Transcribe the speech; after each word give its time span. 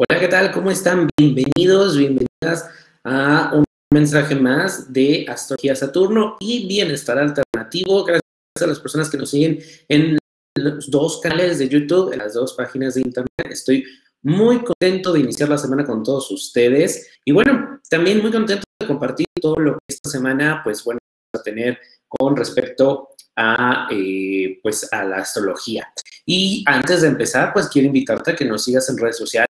Hola, 0.00 0.20
¿qué 0.20 0.28
tal? 0.28 0.52
¿Cómo 0.52 0.70
están? 0.70 1.08
Bienvenidos, 1.18 1.96
bienvenidas 1.96 2.70
a 3.02 3.50
un 3.52 3.64
mensaje 3.92 4.36
más 4.36 4.92
de 4.92 5.26
Astrología 5.28 5.74
Saturno 5.74 6.36
y 6.38 6.68
Bienestar 6.68 7.18
Alternativo. 7.18 8.04
Gracias 8.04 8.22
a 8.60 8.68
las 8.68 8.78
personas 8.78 9.10
que 9.10 9.18
nos 9.18 9.28
siguen 9.28 9.58
en 9.88 10.16
los 10.56 10.88
dos 10.88 11.20
canales 11.20 11.58
de 11.58 11.68
YouTube, 11.68 12.12
en 12.12 12.20
las 12.20 12.34
dos 12.34 12.54
páginas 12.54 12.94
de 12.94 13.00
Internet. 13.00 13.28
Estoy 13.50 13.84
muy 14.22 14.62
contento 14.62 15.12
de 15.12 15.18
iniciar 15.18 15.48
la 15.48 15.58
semana 15.58 15.84
con 15.84 16.04
todos 16.04 16.30
ustedes 16.30 17.18
y 17.24 17.32
bueno, 17.32 17.80
también 17.90 18.22
muy 18.22 18.30
contento 18.30 18.62
de 18.80 18.86
compartir 18.86 19.26
todo 19.42 19.56
lo 19.56 19.72
que 19.72 19.78
esta 19.88 20.10
semana, 20.10 20.60
pues 20.62 20.84
bueno, 20.84 21.00
vamos 21.02 21.40
a 21.40 21.42
tener 21.42 21.76
con 22.06 22.36
respecto 22.36 23.08
a, 23.34 23.88
eh, 23.90 24.60
pues, 24.62 24.92
a 24.92 25.02
la 25.02 25.16
astrología. 25.16 25.92
Y 26.24 26.62
antes 26.68 27.02
de 27.02 27.08
empezar, 27.08 27.52
pues 27.52 27.66
quiero 27.66 27.86
invitarte 27.86 28.30
a 28.30 28.36
que 28.36 28.44
nos 28.44 28.62
sigas 28.62 28.88
en 28.90 28.96
redes 28.96 29.16
sociales 29.16 29.47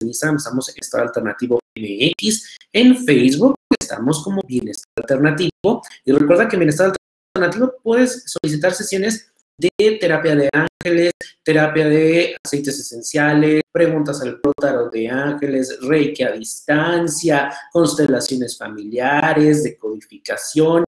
en 0.00 0.08
Instagram 0.08 0.36
estamos 0.36 0.68
en 0.68 0.74
Estado 0.78 1.04
Alternativo 1.04 1.60
MX, 1.76 2.56
en 2.72 3.04
Facebook 3.04 3.54
estamos 3.80 4.22
como 4.24 4.42
Bienestar 4.46 4.90
Alternativo. 4.96 5.82
Y 6.04 6.12
recuerda 6.12 6.48
que 6.48 6.56
en 6.56 6.60
Bienestar 6.60 6.94
Alternativo 7.34 7.74
puedes 7.82 8.24
solicitar 8.26 8.72
sesiones 8.72 9.30
de 9.58 9.98
terapia 10.00 10.34
de 10.34 10.48
ángeles, 10.52 11.12
terapia 11.42 11.88
de 11.88 12.36
aceites 12.44 12.78
esenciales, 12.78 13.62
preguntas 13.72 14.20
al 14.22 14.40
prótaro 14.40 14.90
de 14.90 15.08
ángeles, 15.08 15.78
reiki 15.82 16.22
a 16.22 16.32
distancia, 16.32 17.52
constelaciones 17.72 18.56
familiares, 18.56 19.64
decodificación 19.64 20.84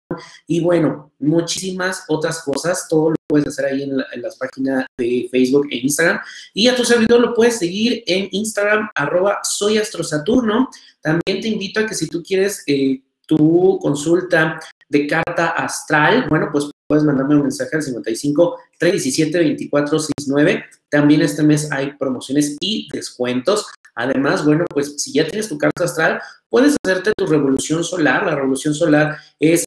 y 0.46 0.60
bueno, 0.60 1.12
muchísimas 1.18 2.04
otras 2.08 2.42
cosas. 2.42 2.86
Todo 2.88 3.10
lo 3.10 3.16
puedes 3.26 3.48
hacer 3.48 3.66
ahí 3.66 3.82
en, 3.82 3.96
las 4.22 4.36
páginas 4.36 4.86
de 4.98 5.28
Facebook 5.30 5.68
e 5.70 5.76
Instagram. 5.78 6.20
Y 6.54 6.68
a 6.68 6.76
tu 6.76 6.84
servidor 6.84 7.20
lo 7.20 7.34
puedes 7.34 7.58
seguir 7.58 8.02
en 8.06 8.28
Instagram, 8.30 8.88
arroba 8.94 9.40
soy 9.42 9.78
astrosaturno. 9.78 10.68
También 11.00 11.40
te 11.40 11.48
invito 11.48 11.80
a 11.80 11.86
que 11.86 11.94
si 11.94 12.06
tú 12.06 12.22
quieres 12.22 12.62
eh, 12.66 13.02
tu 13.26 13.78
consulta 13.80 14.60
de 14.88 15.06
carta 15.06 15.48
astral, 15.48 16.26
bueno, 16.28 16.48
pues 16.52 16.70
puedes 16.86 17.04
mandarme 17.04 17.34
un 17.36 17.42
mensaje 17.42 17.76
al 17.76 17.82
55 17.82 18.58
317 18.78 19.38
2469. 19.38 20.64
También 20.88 21.22
este 21.22 21.42
mes 21.42 21.70
hay 21.72 21.92
promociones 21.92 22.56
y 22.60 22.88
descuentos. 22.92 23.66
Además, 23.94 24.44
bueno, 24.44 24.64
pues 24.68 25.00
si 25.02 25.12
ya 25.12 25.26
tienes 25.26 25.48
tu 25.48 25.58
carta 25.58 25.84
astral, 25.84 26.20
puedes 26.48 26.76
hacerte 26.84 27.12
tu 27.16 27.26
revolución 27.26 27.82
solar. 27.82 28.26
La 28.26 28.34
revolución 28.34 28.74
solar 28.74 29.16
es, 29.40 29.64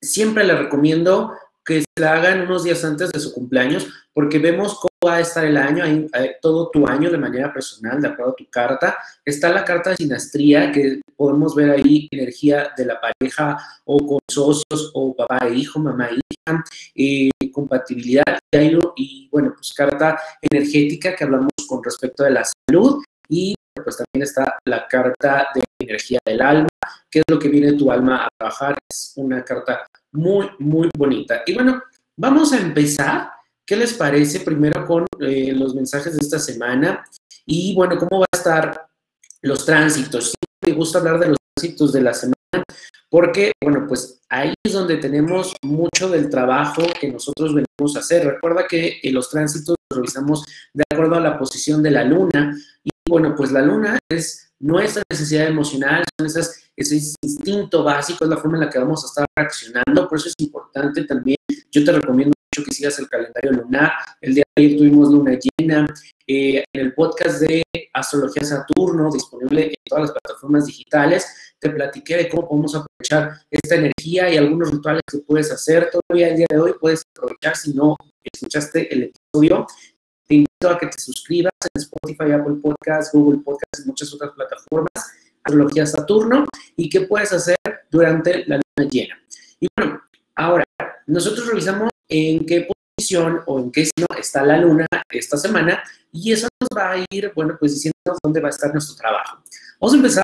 siempre 0.00 0.44
le 0.44 0.56
recomiendo 0.56 1.32
que 1.64 1.80
se 1.80 2.00
la 2.00 2.14
hagan 2.14 2.42
unos 2.42 2.64
días 2.64 2.84
antes 2.84 3.10
de 3.10 3.20
su 3.20 3.32
cumpleaños, 3.32 3.88
porque 4.12 4.38
vemos 4.38 4.74
cómo 4.74 4.90
va 5.06 5.16
a 5.16 5.20
estar 5.20 5.44
el 5.44 5.56
año, 5.56 5.84
todo 6.42 6.70
tu 6.70 6.86
año 6.86 7.10
de 7.10 7.18
manera 7.18 7.52
personal, 7.52 8.00
de 8.00 8.08
acuerdo 8.08 8.32
a 8.32 8.36
tu 8.36 8.50
carta. 8.50 8.98
Está 9.24 9.50
la 9.50 9.64
carta 9.64 9.90
de 9.90 9.96
sinastría, 9.96 10.72
que 10.72 11.00
podemos 11.16 11.54
ver 11.54 11.70
ahí 11.70 12.08
energía 12.10 12.72
de 12.76 12.86
la 12.86 13.00
pareja 13.00 13.56
o 13.84 13.98
con 14.06 14.18
socios 14.28 14.90
o 14.94 15.14
papá 15.14 15.46
e 15.46 15.54
hijo, 15.54 15.78
mamá 15.78 16.08
e 16.08 16.14
hija, 16.14 16.64
eh, 16.94 17.30
compatibilidad 17.52 18.38
y, 18.96 19.28
bueno, 19.30 19.52
pues 19.54 19.72
carta 19.72 20.18
energética 20.40 21.14
que 21.14 21.24
hablamos 21.24 21.50
con 21.68 21.82
respecto 21.84 22.24
de 22.24 22.30
la 22.30 22.42
salud 22.44 23.02
y 23.28 23.54
pues 23.74 23.96
también 23.96 24.24
está 24.24 24.58
la 24.66 24.86
carta 24.88 25.48
de 25.54 25.62
energía 25.78 26.18
del 26.26 26.42
alma, 26.42 26.68
que 27.10 27.20
es 27.20 27.24
lo 27.28 27.38
que 27.38 27.48
viene 27.48 27.72
tu 27.74 27.90
alma 27.90 28.24
a 28.24 28.28
trabajar. 28.36 28.76
Es 28.90 29.12
una 29.16 29.44
carta 29.44 29.86
muy, 30.12 30.48
muy 30.58 30.88
bonita. 30.96 31.42
Y 31.46 31.54
bueno, 31.54 31.82
vamos 32.16 32.52
a 32.52 32.58
empezar. 32.58 33.30
¿Qué 33.66 33.76
les 33.76 33.94
parece 33.94 34.40
primero 34.40 34.84
con 34.84 35.06
eh, 35.20 35.52
los 35.52 35.74
mensajes 35.74 36.16
de 36.16 36.18
esta 36.20 36.38
semana? 36.40 37.04
Y 37.46 37.74
bueno, 37.74 37.96
¿cómo 37.98 38.20
va 38.20 38.26
a 38.32 38.36
estar 38.36 38.88
los 39.42 39.64
tránsitos? 39.64 40.34
me 40.62 40.72
gusta 40.72 40.98
hablar 40.98 41.18
de 41.18 41.28
los 41.28 41.38
tránsitos 41.54 41.92
de 41.92 42.02
la 42.02 42.12
semana 42.12 42.34
porque, 43.10 43.52
bueno, 43.62 43.86
pues 43.88 44.20
ahí 44.28 44.54
es 44.64 44.72
donde 44.72 44.96
tenemos 44.98 45.54
mucho 45.62 46.08
del 46.08 46.30
trabajo 46.30 46.82
que 47.00 47.10
nosotros 47.10 47.54
venimos 47.54 47.96
a 47.96 48.00
hacer. 48.00 48.24
Recuerda 48.24 48.66
que 48.68 49.00
eh, 49.02 49.12
los 49.12 49.30
tránsitos 49.30 49.74
los 49.90 49.98
revisamos 49.98 50.44
de 50.72 50.84
acuerdo 50.92 51.16
a 51.16 51.20
la 51.20 51.36
posición 51.36 51.82
de 51.82 51.90
la 51.90 52.04
luna 52.04 52.56
bueno, 53.08 53.34
pues 53.36 53.52
la 53.52 53.62
luna 53.62 53.98
es 54.10 54.52
nuestra 54.60 55.02
necesidad 55.10 55.48
emocional, 55.48 56.04
son 56.18 56.26
esas 56.26 56.70
ese 56.80 56.96
instinto 57.22 57.84
básico, 57.84 58.24
es 58.24 58.30
la 58.30 58.36
forma 58.36 58.56
en 58.56 58.64
la 58.64 58.70
que 58.70 58.78
vamos 58.78 59.04
a 59.04 59.06
estar 59.06 59.26
reaccionando, 59.36 60.08
por 60.08 60.18
eso 60.18 60.28
es 60.28 60.34
importante 60.38 61.04
también, 61.04 61.36
yo 61.70 61.84
te 61.84 61.92
recomiendo 61.92 62.32
mucho 62.32 62.66
que 62.66 62.74
sigas 62.74 62.98
el 62.98 63.08
calendario 63.08 63.52
lunar, 63.52 63.92
el 64.20 64.34
día 64.34 64.44
de 64.56 64.64
ayer 64.64 64.78
tuvimos 64.78 65.10
luna 65.10 65.38
llena, 65.38 65.86
eh, 66.26 66.64
en 66.72 66.80
el 66.80 66.94
podcast 66.94 67.40
de 67.40 67.62
Astrología 67.92 68.44
Saturno, 68.44 69.10
disponible 69.12 69.66
en 69.66 69.74
todas 69.84 70.04
las 70.04 70.12
plataformas 70.12 70.66
digitales, 70.66 71.54
te 71.58 71.70
platiqué 71.70 72.16
de 72.16 72.28
cómo 72.28 72.48
podemos 72.48 72.74
aprovechar 72.74 73.42
esta 73.50 73.74
energía 73.74 74.32
y 74.32 74.38
algunos 74.38 74.70
rituales 74.70 75.02
que 75.10 75.18
puedes 75.18 75.50
hacer, 75.52 75.90
todavía 75.90 76.28
el 76.28 76.36
día 76.36 76.46
de 76.48 76.58
hoy 76.58 76.74
puedes 76.80 77.02
aprovechar 77.14 77.56
si 77.56 77.74
no 77.74 77.96
escuchaste 78.32 78.92
el 78.92 79.12
episodio, 79.12 79.66
te 80.30 80.36
invito 80.36 80.70
a 80.70 80.78
que 80.78 80.86
te 80.86 81.00
suscribas 81.00 81.52
en 81.74 81.82
Spotify, 81.82 82.30
Apple 82.30 82.54
Podcasts, 82.62 83.12
Google 83.12 83.40
Podcasts 83.40 83.84
y 83.84 83.88
muchas 83.88 84.14
otras 84.14 84.30
plataformas 84.30 84.92
astrología 85.42 85.84
Saturno 85.84 86.44
y 86.76 86.88
qué 86.88 87.00
puedes 87.00 87.32
hacer 87.32 87.56
durante 87.90 88.44
la 88.46 88.60
luna 88.60 88.88
llena. 88.88 89.20
Y 89.58 89.66
bueno, 89.76 90.00
ahora, 90.36 90.64
nosotros 91.08 91.48
revisamos 91.48 91.90
en 92.08 92.46
qué 92.46 92.68
posición 92.96 93.40
o 93.46 93.58
en 93.58 93.72
qué 93.72 93.86
signo 93.86 94.06
está 94.16 94.44
la 94.44 94.58
luna 94.58 94.86
esta 95.08 95.36
semana 95.36 95.82
y 96.12 96.30
eso 96.30 96.46
nos 96.60 96.78
va 96.78 96.92
a 96.92 97.04
ir, 97.10 97.32
bueno, 97.34 97.56
pues 97.58 97.74
diciendo 97.74 97.96
dónde 98.22 98.40
va 98.40 98.48
a 98.48 98.50
estar 98.50 98.72
nuestro 98.72 98.94
trabajo. 98.94 99.42
Vamos 99.80 99.94
a 99.94 99.96
empezar 99.96 100.22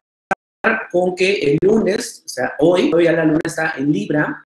con 0.92 1.16
que 1.16 1.34
el 1.34 1.58
lunes, 1.62 2.22
o 2.24 2.28
sea, 2.28 2.52
hoy, 2.60 2.92
hoy 2.94 3.04
la 3.06 3.24
luna 3.24 3.40
está 3.42 3.74
en 3.76 3.90
Libra, 3.90 4.46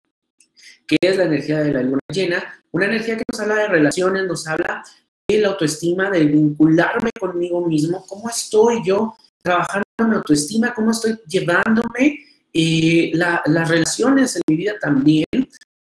que 0.85 0.97
es 0.99 1.16
la 1.16 1.23
energía 1.23 1.59
de 1.59 1.72
la 1.72 1.81
luna 1.81 2.01
llena, 2.09 2.43
una 2.72 2.87
energía 2.87 3.16
que 3.16 3.23
nos 3.31 3.39
habla 3.39 3.55
de 3.55 3.67
relaciones, 3.69 4.25
nos 4.27 4.45
habla 4.47 4.83
la 5.27 5.49
autoestima, 5.49 6.09
de 6.09 6.25
vincularme 6.25 7.09
conmigo 7.19 7.65
mismo, 7.65 8.05
cómo 8.07 8.29
estoy 8.29 8.81
yo 8.85 9.15
trabajando 9.41 9.83
mi 9.99 10.15
autoestima, 10.15 10.73
cómo 10.73 10.91
estoy 10.91 11.19
llevándome 11.27 12.19
eh, 12.53 13.11
las 13.13 13.69
relaciones 13.69 14.35
en 14.35 14.41
mi 14.47 14.55
vida 14.55 14.73
también 14.79 15.25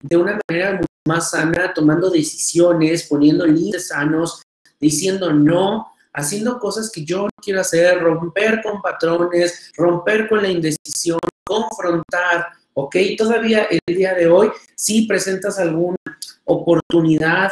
de 0.01 0.17
una 0.17 0.39
manera 0.49 0.81
más 1.07 1.31
sana, 1.31 1.73
tomando 1.73 2.09
decisiones, 2.09 3.03
poniendo 3.07 3.45
límites 3.45 3.89
sanos, 3.89 4.41
diciendo 4.79 5.31
no, 5.31 5.87
haciendo 6.13 6.59
cosas 6.59 6.91
que 6.91 7.05
yo 7.05 7.27
quiero 7.41 7.61
hacer, 7.61 7.99
romper 8.01 8.61
con 8.63 8.81
patrones, 8.81 9.71
romper 9.77 10.27
con 10.27 10.41
la 10.41 10.49
indecisión, 10.49 11.19
confrontar, 11.43 12.47
¿ok? 12.73 12.95
Todavía 13.17 13.67
el 13.69 13.95
día 13.95 14.13
de 14.15 14.27
hoy, 14.27 14.49
si 14.75 15.05
presentas 15.05 15.59
alguna 15.59 15.97
oportunidad 16.45 17.51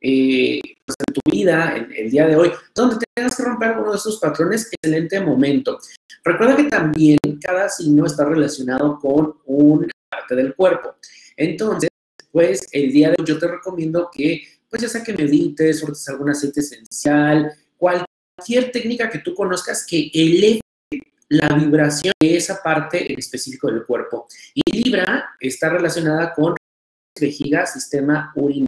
eh, 0.00 0.60
pues, 0.84 0.96
en 1.06 1.14
tu 1.14 1.20
vida, 1.30 1.76
en 1.76 1.92
el 1.92 2.10
día 2.10 2.26
de 2.26 2.36
hoy, 2.36 2.52
donde 2.74 2.96
tengas 3.14 3.36
que 3.36 3.42
romper 3.42 3.68
alguno 3.70 3.92
de 3.92 3.96
estos 3.96 4.18
patrones, 4.18 4.70
excelente 4.72 5.20
momento. 5.20 5.78
Recuerda 6.24 6.56
que 6.56 6.64
también 6.64 7.18
cada 7.40 7.68
signo 7.68 8.06
está 8.06 8.24
relacionado 8.24 8.98
con 8.98 9.34
una 9.44 9.88
parte 10.08 10.34
del 10.34 10.54
cuerpo. 10.54 10.96
Entonces, 11.36 11.88
pues 12.32 12.66
el 12.72 12.92
día 12.92 13.10
de 13.10 13.16
hoy 13.18 13.26
yo 13.26 13.38
te 13.38 13.48
recomiendo 13.48 14.10
que, 14.12 14.42
pues 14.68 14.82
ya 14.82 14.88
sea 14.88 15.02
que 15.02 15.12
medites, 15.12 15.80
sueltes 15.80 16.08
algún 16.08 16.30
aceite 16.30 16.60
esencial, 16.60 17.52
cualquier 17.76 18.72
técnica 18.72 19.08
que 19.08 19.20
tú 19.20 19.34
conozcas 19.34 19.86
que 19.86 20.10
eleve 20.12 20.60
la 21.28 21.48
vibración 21.48 22.12
de 22.20 22.36
esa 22.36 22.62
parte 22.62 23.12
en 23.12 23.18
específico 23.18 23.70
del 23.70 23.84
cuerpo. 23.84 24.26
Y 24.54 24.62
Libra 24.70 25.30
está 25.40 25.70
relacionada 25.70 26.32
con 26.34 26.54
vejiga, 27.18 27.66
sistema 27.66 28.32
urinario. 28.36 28.65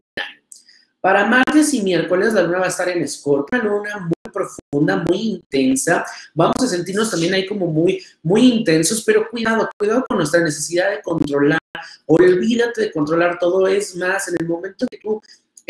Para 1.00 1.27
martes 1.27 1.73
y 1.75 1.83
miércoles 1.83 2.33
la 2.35 2.43
luna 2.43 2.59
va 2.59 2.65
a 2.67 2.69
estar 2.69 2.89
en 2.89 3.03
Escorpio, 3.03 3.61
una 3.61 3.69
luna 3.69 3.99
muy 4.00 4.33
profunda, 4.33 4.97
muy 4.97 5.17
intensa. 5.17 6.05
Vamos 6.35 6.56
a 6.62 6.67
sentirnos 6.67 7.11
también 7.11 7.35
ahí 7.35 7.47
como 7.47 7.67
muy, 7.67 8.03
muy 8.23 8.53
intensos, 8.53 9.03
pero 9.05 9.29
cuidado, 9.31 9.69
cuidado 9.79 10.05
con 10.09 10.19
nuestra 10.19 10.41
necesidad 10.41 10.91
de 10.91 11.03
controlar. 11.03 11.59
Olvídate 12.06 12.83
de 12.83 12.93
controlar 12.93 13.39
todo. 13.39 13.67
Es 13.69 13.95
más, 13.95 14.29
en 14.29 14.37
el 14.41 14.49
momento 14.49 14.87
que 14.91 14.99
tú 14.99 15.21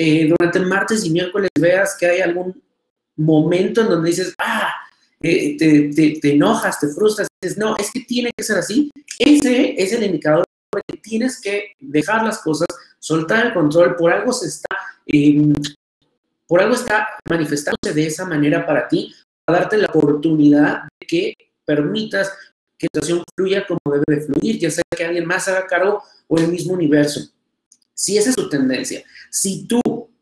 eh, 0.01 0.29
durante 0.29 0.61
martes 0.61 1.05
y 1.05 1.11
miércoles 1.11 1.51
veas 1.59 1.97
que 1.99 2.07
hay 2.07 2.21
algún 2.21 2.63
momento 3.17 3.81
en 3.81 3.89
donde 3.89 4.11
dices, 4.11 4.33
ah, 4.39 4.73
eh, 5.21 5.57
te, 5.59 6.21
te, 6.21 6.33
enojas, 6.33 6.79
te 6.79 6.87
frustras, 6.89 7.27
dices, 7.43 7.59
no, 7.59 7.77
es 7.77 7.91
que 7.91 8.01
tiene 8.01 8.31
que 8.37 8.45
ser 8.45 8.59
así. 8.59 8.91
Ese 9.19 9.75
es 9.77 9.93
el 9.93 10.05
indicador 10.05 10.45
de 10.77 10.83
que 10.87 11.01
tienes 11.01 11.41
que 11.41 11.73
dejar 11.81 12.25
las 12.25 12.39
cosas, 12.39 12.69
soltar 12.99 13.47
el 13.47 13.55
control, 13.55 13.97
por 13.97 14.13
algo 14.13 14.33
se 14.33 14.49
está 14.49 14.77
por 16.47 16.61
algo 16.61 16.75
está 16.75 17.09
manifestándose 17.29 17.95
de 17.95 18.07
esa 18.07 18.25
manera 18.25 18.67
para 18.67 18.89
ti, 18.89 19.15
para 19.45 19.61
darte 19.61 19.79
la 19.79 19.87
oportunidad 19.87 20.83
de 21.01 21.07
que 21.07 21.35
permitas 21.65 22.31
que 22.77 22.87
la 22.93 23.01
situación 23.01 23.25
fluya 23.35 23.67
como 23.67 23.79
debe 23.87 24.21
de 24.21 24.27
fluir, 24.27 24.59
ya 24.59 24.71
sea 24.71 24.85
que 24.97 25.05
alguien 25.05 25.27
más 25.27 25.49
haga 25.49 25.67
cargo 25.67 26.03
o 26.27 26.39
el 26.39 26.49
mismo 26.49 26.75
universo. 26.75 27.21
Si 27.95 28.17
esa 28.17 28.31
es 28.31 28.37
tu 28.37 28.49
tendencia, 28.49 29.03
si 29.31 29.67
tú 29.67 29.81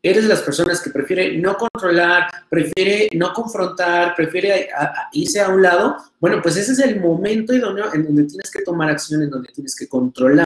eres 0.09 0.25
las 0.25 0.41
personas 0.41 0.81
que 0.81 0.89
prefiere 0.89 1.37
no 1.37 1.57
controlar, 1.57 2.27
prefiere 2.49 3.09
no 3.15 3.33
confrontar, 3.33 4.15
prefiere 4.15 4.69
irse 5.13 5.41
a 5.41 5.49
un 5.49 5.61
lado, 5.61 5.97
bueno, 6.19 6.41
pues 6.41 6.57
ese 6.57 6.73
es 6.73 6.79
el 6.79 6.99
momento 6.99 7.53
en 7.53 7.61
donde, 7.61 7.83
en 7.93 8.05
donde 8.05 8.23
tienes 8.25 8.51
que 8.51 8.61
tomar 8.61 8.89
acción, 8.89 9.23
en 9.23 9.29
donde 9.29 9.51
tienes 9.53 9.75
que 9.75 9.87
controlar. 9.87 10.45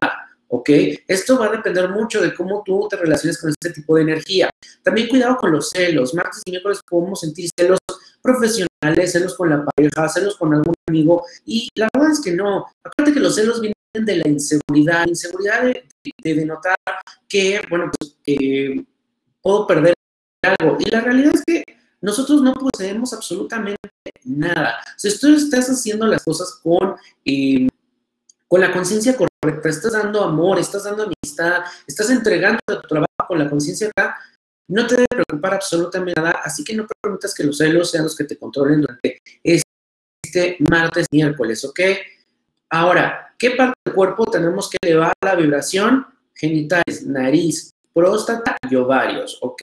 ¿ok? 0.52 0.70
Esto 1.08 1.40
va 1.40 1.48
a 1.48 1.52
depender 1.52 1.90
mucho 1.90 2.22
de 2.22 2.34
cómo 2.34 2.62
tú 2.66 2.88
te 2.90 2.98
relaciones 2.98 3.40
con 3.40 3.50
este 3.50 3.70
tipo 3.72 3.96
de 3.96 4.02
energía. 4.02 4.50
También 4.84 5.08
cuidado 5.08 5.38
con 5.38 5.52
los 5.52 5.70
celos. 5.70 6.14
Martes 6.14 6.42
y 6.46 6.52
miércoles 6.52 6.82
podemos 6.88 7.22
sentir 7.22 7.50
celos 7.58 7.80
profesionales, 8.22 9.12
celos 9.12 9.36
con 9.36 9.50
la 9.50 9.64
pareja, 9.66 10.10
celos 10.10 10.36
con 10.38 10.54
algún 10.54 10.74
amigo. 10.88 11.24
Y 11.46 11.70
la 11.76 11.88
verdad 11.94 12.12
es 12.12 12.22
que 12.22 12.34
no. 12.34 12.66
Aparte 12.84 13.14
que 13.14 13.20
los 13.22 13.36
celos 13.36 13.62
vienen 13.62 13.76
de 13.94 14.18
la 14.18 14.28
inseguridad, 14.28 15.08
inseguridad 15.08 15.64
de, 15.64 15.84
de, 16.22 16.46
notar 16.46 16.76
que, 17.28 17.62
bueno, 17.70 17.90
pues 17.98 18.16
puedo 19.42 19.68
perder 19.68 19.94
algo. 20.60 20.78
Y 20.80 20.90
la 20.90 21.02
realidad 21.02 21.34
es 21.36 21.44
que 21.46 21.64
nosotros 22.02 22.42
no 22.42 22.54
poseemos 22.54 23.14
absolutamente 23.14 23.78
nada. 24.24 24.80
Si 24.98 25.20
tú 25.20 25.36
estás 25.36 25.70
haciendo 25.70 26.08
las 26.08 26.24
cosas 26.24 26.60
con, 26.64 26.96
eh, 27.26 27.68
con 28.48 28.62
la 28.62 28.72
conciencia 28.72 29.16
correcta, 29.16 29.70
estás 29.70 29.94
dando 29.94 30.24
amor, 30.24 30.60
estás 30.60 30.84
dando 30.84 31.04
amistad, 31.04 31.64
estás 31.88 32.10
entregando 32.10 32.60
tu 32.68 32.88
trabajo 32.88 33.28
con 33.28 33.40
la 33.40 33.50
conciencia 33.50 33.88
acá, 33.88 34.18
no 34.68 34.88
te 34.88 34.96
debe 34.96 35.08
preocupar 35.10 35.56
absolutamente 35.56 36.20
nada, 36.20 36.42
así 36.44 36.64
que 36.64 36.76
no 36.76 36.88
permitas 37.02 37.34
que 37.34 37.44
los 37.44 37.58
celos 37.58 37.92
sean 37.92 38.06
los 38.06 38.16
que 38.16 38.24
te 38.24 38.38
controlen 38.38 38.82
durante 38.82 39.22
este 39.44 40.58
martes, 40.70 41.08
miércoles, 41.12 41.64
¿ok? 41.66 41.80
Ahora, 42.70 43.36
¿qué 43.38 43.52
parte 43.52 43.74
del 43.86 43.94
cuerpo 43.94 44.26
tenemos 44.32 44.70
que 44.70 44.78
elevar 44.82 45.14
la 45.24 45.36
vibración? 45.36 46.08
Genitales, 46.34 47.06
nariz, 47.06 47.72
próstata 47.94 48.58
y 48.70 48.76
ovarios, 48.76 49.38
¿ok? 49.42 49.62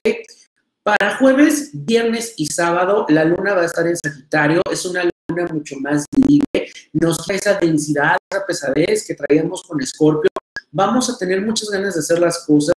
Para 0.83 1.17
jueves, 1.17 1.71
viernes 1.73 2.33
y 2.37 2.45
sábado, 2.47 3.05
la 3.09 3.25
luna 3.25 3.53
va 3.53 3.61
a 3.61 3.65
estar 3.65 3.85
en 3.85 3.95
Sagitario, 3.97 4.61
es 4.71 4.85
una 4.85 5.03
luna 5.03 5.47
mucho 5.51 5.75
más 5.79 6.05
libre, 6.15 6.71
nos 6.93 7.25
da 7.27 7.35
esa 7.35 7.53
densidad, 7.55 8.17
esa 8.31 8.45
pesadez 8.45 9.05
que 9.05 9.15
traíamos 9.15 9.63
con 9.63 9.81
Escorpio. 9.81 10.29
Vamos 10.71 11.09
a 11.09 11.17
tener 11.17 11.41
muchas 11.41 11.69
ganas 11.69 11.95
de 11.95 11.99
hacer 11.99 12.19
las 12.19 12.45
cosas, 12.45 12.73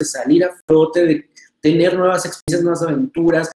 de 0.00 0.06
salir 0.06 0.44
a 0.44 0.54
flote, 0.66 1.04
de 1.04 1.30
tener 1.60 1.94
nuevas 1.94 2.24
experiencias, 2.24 2.62
nuevas 2.62 2.82
aventuras, 2.82 3.50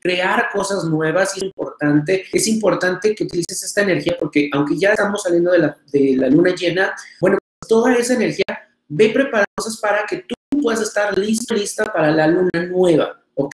crear 0.00 0.48
cosas 0.52 0.84
nuevas 0.84 1.36
es 1.36 1.42
importante, 1.42 2.24
es 2.32 2.46
importante 2.46 3.14
que 3.14 3.24
utilices 3.24 3.62
esta 3.62 3.82
energía 3.82 4.16
porque 4.18 4.48
aunque 4.52 4.78
ya 4.78 4.90
estamos 4.90 5.22
saliendo 5.22 5.50
de 5.52 5.58
la, 5.58 5.76
de 5.92 6.16
la 6.16 6.28
luna 6.28 6.54
llena, 6.54 6.94
bueno, 7.20 7.38
toda 7.68 7.94
esa 7.94 8.14
energía 8.14 8.44
ve 8.88 9.10
preparando 9.10 9.46
cosas 9.56 9.78
para 9.78 10.04
que 10.06 10.18
tú 10.18 10.34
puedas 10.62 10.80
estar 10.80 11.16
listo, 11.18 11.54
lista 11.54 11.84
para 11.84 12.10
la 12.10 12.26
luna 12.26 12.66
nueva. 12.68 13.20
¿ok? 13.34 13.52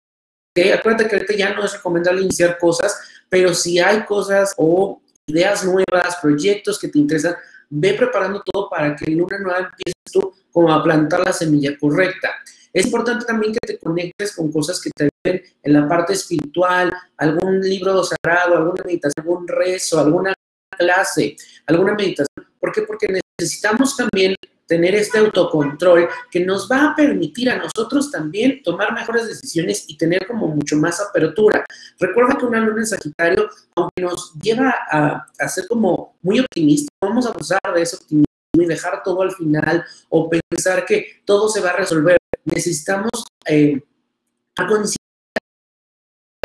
Acuérdate 0.79 1.09
que 1.09 1.17
ahorita 1.17 1.35
ya 1.35 1.55
no 1.55 1.65
es 1.65 1.73
recomendable 1.73 2.23
iniciar 2.23 2.59
cosas, 2.59 2.99
pero 3.29 3.55
si 3.55 3.79
hay 3.79 4.05
cosas 4.05 4.55
o 4.57 5.01
ideas 5.27 5.65
nuevas, 5.65 6.17
proyectos 6.21 6.79
que 6.79 6.89
te 6.89 6.99
interesan, 6.99 7.37
ve 7.71 7.95
preparando 7.95 8.43
todo 8.43 8.69
para 8.69 8.97
que 8.97 9.11
en 9.11 9.19
luna 9.19 9.39
nueva 9.39 9.59
empieces 9.59 10.13
tú 10.13 10.33
como 10.51 10.73
a 10.73 10.83
plantar 10.83 11.21
la 11.25 11.33
semilla 11.33 11.77
correcta. 11.79 12.31
Es 12.73 12.87
importante 12.87 13.25
también 13.25 13.53
que 13.53 13.67
te 13.67 13.79
conectes 13.79 14.35
con 14.37 14.53
cosas 14.53 14.81
que 14.81 14.91
te 14.95 15.09
ven 15.25 15.43
en 15.63 15.73
la 15.73 15.89
parte 15.89 16.13
espiritual, 16.13 16.93
algún 17.17 17.61
libro 17.61 18.03
sagrado, 18.05 18.57
alguna 18.57 18.83
meditación, 18.85 19.27
algún 19.27 19.49
rezo, 19.49 19.99
alguna 19.99 20.35
clase, 20.77 21.37
alguna 21.67 21.95
meditación. 21.95 22.47
¿Por 22.61 22.73
qué? 22.73 22.83
Porque 22.83 23.21
necesitamos 23.39 23.97
también 23.97 24.35
tener 24.69 24.95
este 24.95 25.19
autocontrol 25.19 26.09
que 26.31 26.45
nos 26.45 26.71
va 26.71 26.91
a 26.91 26.95
permitir 26.95 27.51
a 27.51 27.57
nosotros 27.57 28.11
también 28.11 28.63
tomar 28.63 28.93
mejores 28.93 29.27
decisiones 29.27 29.87
y 29.89 29.97
tener 29.97 30.27
como 30.27 30.47
mucho 30.47 30.77
más 30.77 31.01
apertura. 31.01 31.65
Recuerda 31.99 32.37
que 32.39 32.45
una 32.45 32.61
luna 32.61 32.81
en 32.81 32.87
Sagitario, 32.87 33.49
aunque 33.75 34.03
nos 34.03 34.35
lleva 34.35 34.73
a, 34.91 35.49
ser 35.49 35.67
como 35.67 36.17
muy 36.23 36.39
optimistas, 36.41 36.91
vamos 37.01 37.27
a 37.27 37.31
abusar 37.31 37.59
de 37.75 37.83
ese 37.83 37.97
optimismo 37.97 38.27
y 38.53 38.67
dejar 38.67 39.03
todo 39.03 39.23
al 39.23 39.33
final 39.33 39.85
o 40.11 40.31
pensar 40.31 40.85
que 40.85 41.23
todo 41.25 41.49
se 41.49 41.61
va 41.61 41.71
a 41.71 41.77
resolver. 41.77 42.19
Necesitamos 42.45 43.11
eh, 43.47 43.83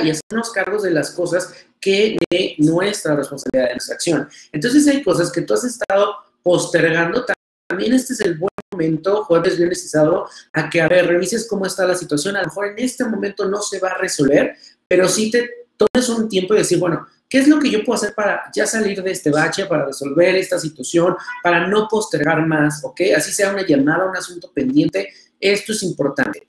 y 0.02 0.10
hacernos 0.10 0.52
cargos 0.52 0.84
de 0.84 0.92
las 0.92 1.12
cosas 1.12 1.54
que 1.80 2.18
de 2.30 2.56
nuestra 2.60 3.16
responsabilidad 3.16 3.68
de 3.68 3.76
nuestra 3.76 3.96
acción. 3.96 4.30
Entonces 4.52 4.88
hay 4.88 5.04
cosas 5.04 5.32
que 5.32 5.42
tú 5.42 5.54
has 5.54 5.64
estado 5.64 6.16
postergando 6.42 7.26
también 7.74 7.94
este 7.94 8.14
es 8.14 8.22
el 8.22 8.38
buen 8.38 8.52
momento, 8.72 9.24
jueves, 9.24 9.58
viernes 9.58 9.84
y 9.84 9.88
sábado, 9.88 10.28
a 10.54 10.70
que, 10.70 10.80
a 10.80 10.88
ver, 10.88 11.08
revises 11.08 11.48
cómo 11.48 11.66
está 11.66 11.88
la 11.88 11.96
situación. 11.96 12.36
A 12.36 12.42
lo 12.42 12.46
mejor 12.46 12.68
en 12.68 12.78
este 12.78 13.04
momento 13.04 13.50
no 13.50 13.64
se 13.64 13.80
va 13.80 13.90
a 13.90 13.98
resolver, 13.98 14.56
pero 14.88 15.10
sí 15.10 15.32
te 15.32 15.50
tomes 15.76 16.08
un 16.10 16.30
tiempo 16.30 16.54
y 16.54 16.60
decir, 16.60 16.78
bueno, 16.78 17.08
¿qué 17.28 17.40
es 17.40 17.48
lo 17.48 17.60
que 17.60 17.72
yo 17.72 17.84
puedo 17.84 17.98
hacer 17.98 18.14
para 18.14 18.44
ya 18.54 18.68
salir 18.68 19.02
de 19.02 19.10
este 19.10 19.32
bache, 19.32 19.66
para 19.66 19.88
resolver 19.88 20.36
esta 20.36 20.60
situación, 20.60 21.16
para 21.42 21.66
no 21.66 21.88
postergar 21.90 22.46
más, 22.46 22.84
¿ok? 22.84 23.02
Así 23.18 23.32
sea 23.32 23.52
una 23.52 23.66
llamada, 23.66 24.08
un 24.08 24.16
asunto 24.16 24.52
pendiente, 24.54 25.12
esto 25.40 25.72
es 25.72 25.82
importante. 25.82 26.46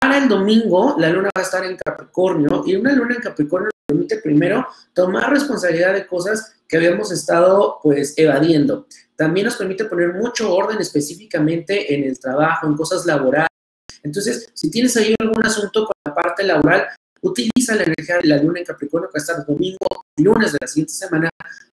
Para 0.00 0.18
el 0.18 0.28
domingo, 0.28 0.94
la 0.96 1.10
luna 1.10 1.28
va 1.36 1.40
a 1.40 1.44
estar 1.44 1.64
en 1.64 1.76
Capricornio 1.76 2.62
y 2.64 2.76
una 2.76 2.92
luna 2.92 3.16
en 3.16 3.20
Capricornio 3.20 3.70
permite 3.84 4.18
primero 4.18 4.64
tomar 4.92 5.32
responsabilidad 5.32 5.94
de 5.94 6.06
cosas 6.06 6.52
que 6.68 6.76
habíamos 6.76 7.10
estado 7.10 7.80
pues 7.82 8.14
evadiendo. 8.16 8.86
También 9.16 9.46
nos 9.46 9.56
permite 9.56 9.86
poner 9.86 10.14
mucho 10.14 10.54
orden 10.54 10.78
específicamente 10.78 11.92
en 11.94 12.04
el 12.04 12.18
trabajo, 12.20 12.66
en 12.66 12.76
cosas 12.76 13.04
laborales. 13.06 13.48
Entonces, 14.02 14.50
si 14.54 14.70
tienes 14.70 14.96
ahí 14.96 15.14
algún 15.18 15.44
asunto 15.44 15.86
con 15.86 15.92
la 16.04 16.14
parte 16.14 16.44
laboral, 16.44 16.86
utiliza 17.22 17.74
la 17.74 17.84
energía 17.84 18.18
de 18.18 18.28
la 18.28 18.36
luna 18.36 18.60
en 18.60 18.66
Capricornio 18.66 19.10
que 19.10 19.18
está 19.18 19.36
el 19.38 19.44
domingo 19.44 19.86
y 20.16 20.22
lunes 20.22 20.52
de 20.52 20.58
la 20.60 20.68
siguiente 20.68 20.92
semana 20.92 21.30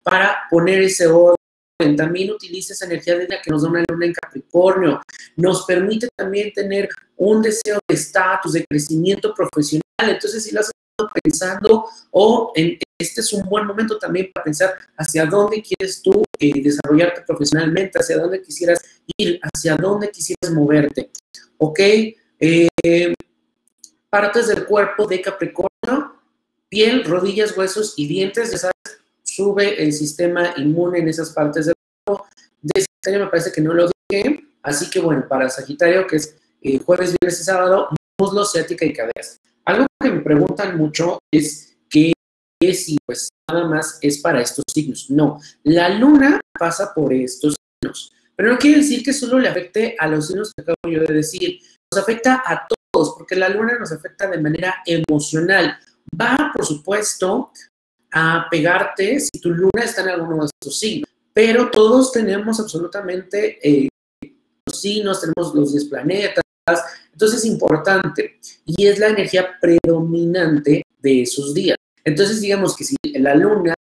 para 0.03 0.41
poner 0.49 0.81
ese 0.81 1.07
orden. 1.07 1.35
También 1.97 2.29
utiliza 2.29 2.73
esa 2.73 2.85
energía 2.85 3.17
de 3.17 3.27
la 3.27 3.41
que 3.41 3.49
nos 3.49 3.63
da 3.63 3.69
una 3.69 3.83
luna 3.89 4.05
en 4.05 4.13
Capricornio. 4.13 5.01
Nos 5.35 5.65
permite 5.65 6.09
también 6.15 6.53
tener 6.53 6.89
un 7.17 7.41
deseo 7.41 7.79
de 7.87 7.95
estatus, 7.95 8.53
de 8.53 8.65
crecimiento 8.69 9.33
profesional. 9.33 9.81
Entonces, 9.99 10.43
si 10.43 10.53
lo 10.53 10.61
pensando 11.09 11.85
o 12.11 12.51
en, 12.55 12.77
este 12.99 13.21
es 13.21 13.33
un 13.33 13.47
buen 13.49 13.65
momento 13.65 13.97
también 13.97 14.29
para 14.33 14.43
pensar 14.43 14.77
hacia 14.97 15.25
dónde 15.25 15.61
quieres 15.61 16.01
tú 16.01 16.23
eh, 16.39 16.61
desarrollarte 16.61 17.21
profesionalmente, 17.21 17.99
hacia 17.99 18.17
dónde 18.17 18.41
quisieras 18.41 18.79
ir, 19.17 19.39
hacia 19.41 19.75
dónde 19.75 20.11
quisieras 20.11 20.51
moverte. 20.53 21.09
¿Ok? 21.57 21.79
Eh, 22.39 22.67
partes 24.09 24.47
del 24.47 24.65
cuerpo 24.65 25.07
de 25.07 25.21
Capricornio, 25.21 26.15
piel, 26.69 27.03
rodillas, 27.05 27.57
huesos 27.57 27.93
y 27.97 28.07
dientes, 28.07 28.51
ya 28.51 28.57
sabes, 28.57 29.01
sube 29.23 29.81
el 29.81 29.93
sistema 29.93 30.53
inmune 30.57 30.99
en 30.99 31.07
esas 31.07 31.31
partes 31.31 31.67
del 31.67 31.75
cuerpo. 32.05 32.27
De 32.61 32.81
Sagitario 32.81 33.25
me 33.25 33.31
parece 33.31 33.51
que 33.51 33.61
no 33.61 33.73
lo 33.73 33.89
dije, 34.09 34.45
así 34.61 34.89
que 34.89 34.99
bueno, 34.99 35.25
para 35.27 35.49
Sagitario, 35.49 36.05
que 36.05 36.17
es 36.17 36.35
eh, 36.61 36.79
jueves, 36.79 37.15
viernes 37.19 37.39
y 37.39 37.43
sábado, 37.43 37.89
muslo, 38.19 38.45
ciática 38.45 38.85
y 38.85 38.93
caderas. 38.93 39.39
Algo 39.65 39.85
que 40.01 40.11
me 40.11 40.21
preguntan 40.21 40.77
mucho 40.77 41.19
es 41.31 41.77
que 41.89 42.13
si 42.73 42.97
pues 43.05 43.29
nada 43.49 43.67
más 43.67 43.97
es 44.01 44.19
para 44.19 44.41
estos 44.41 44.63
signos. 44.71 45.09
No, 45.09 45.39
la 45.63 45.89
luna 45.89 46.39
pasa 46.57 46.93
por 46.93 47.13
estos 47.13 47.55
signos, 47.81 48.13
pero 48.35 48.51
no 48.51 48.59
quiere 48.59 48.77
decir 48.77 49.03
que 49.03 49.13
solo 49.13 49.39
le 49.39 49.49
afecte 49.49 49.95
a 49.97 50.07
los 50.07 50.27
signos 50.27 50.51
que 50.55 50.61
acabo 50.61 50.93
yo 50.93 51.01
de 51.01 51.13
decir, 51.13 51.59
nos 51.93 52.03
afecta 52.03 52.43
a 52.45 52.67
todos, 52.93 53.15
porque 53.17 53.35
la 53.35 53.49
luna 53.49 53.77
nos 53.79 53.91
afecta 53.91 54.29
de 54.29 54.39
manera 54.39 54.75
emocional. 54.85 55.77
Va, 56.19 56.51
por 56.53 56.65
supuesto, 56.65 57.51
a 58.13 58.47
pegarte 58.49 59.19
si 59.19 59.39
tu 59.39 59.49
luna 59.49 59.83
está 59.83 60.01
en 60.01 60.09
alguno 60.09 60.43
de 60.43 60.49
estos 60.59 60.79
signos, 60.79 61.09
pero 61.33 61.71
todos 61.71 62.11
tenemos 62.11 62.59
absolutamente 62.59 63.59
eh, 63.67 63.87
los 64.65 64.81
signos, 64.81 65.21
tenemos 65.21 65.55
los 65.55 65.71
10 65.71 65.85
planetas, 65.85 66.43
entonces 67.11 67.39
es 67.39 67.45
importante 67.45 68.39
y 68.65 68.87
es 68.87 68.99
la 68.99 69.07
energía 69.07 69.49
predominante 69.59 70.83
de 70.99 71.21
esos 71.21 71.53
días. 71.53 71.77
Entonces 72.03 72.41
digamos 72.41 72.75
que 72.75 72.83
si 72.83 72.95
la 73.13 73.35
luna 73.35 73.73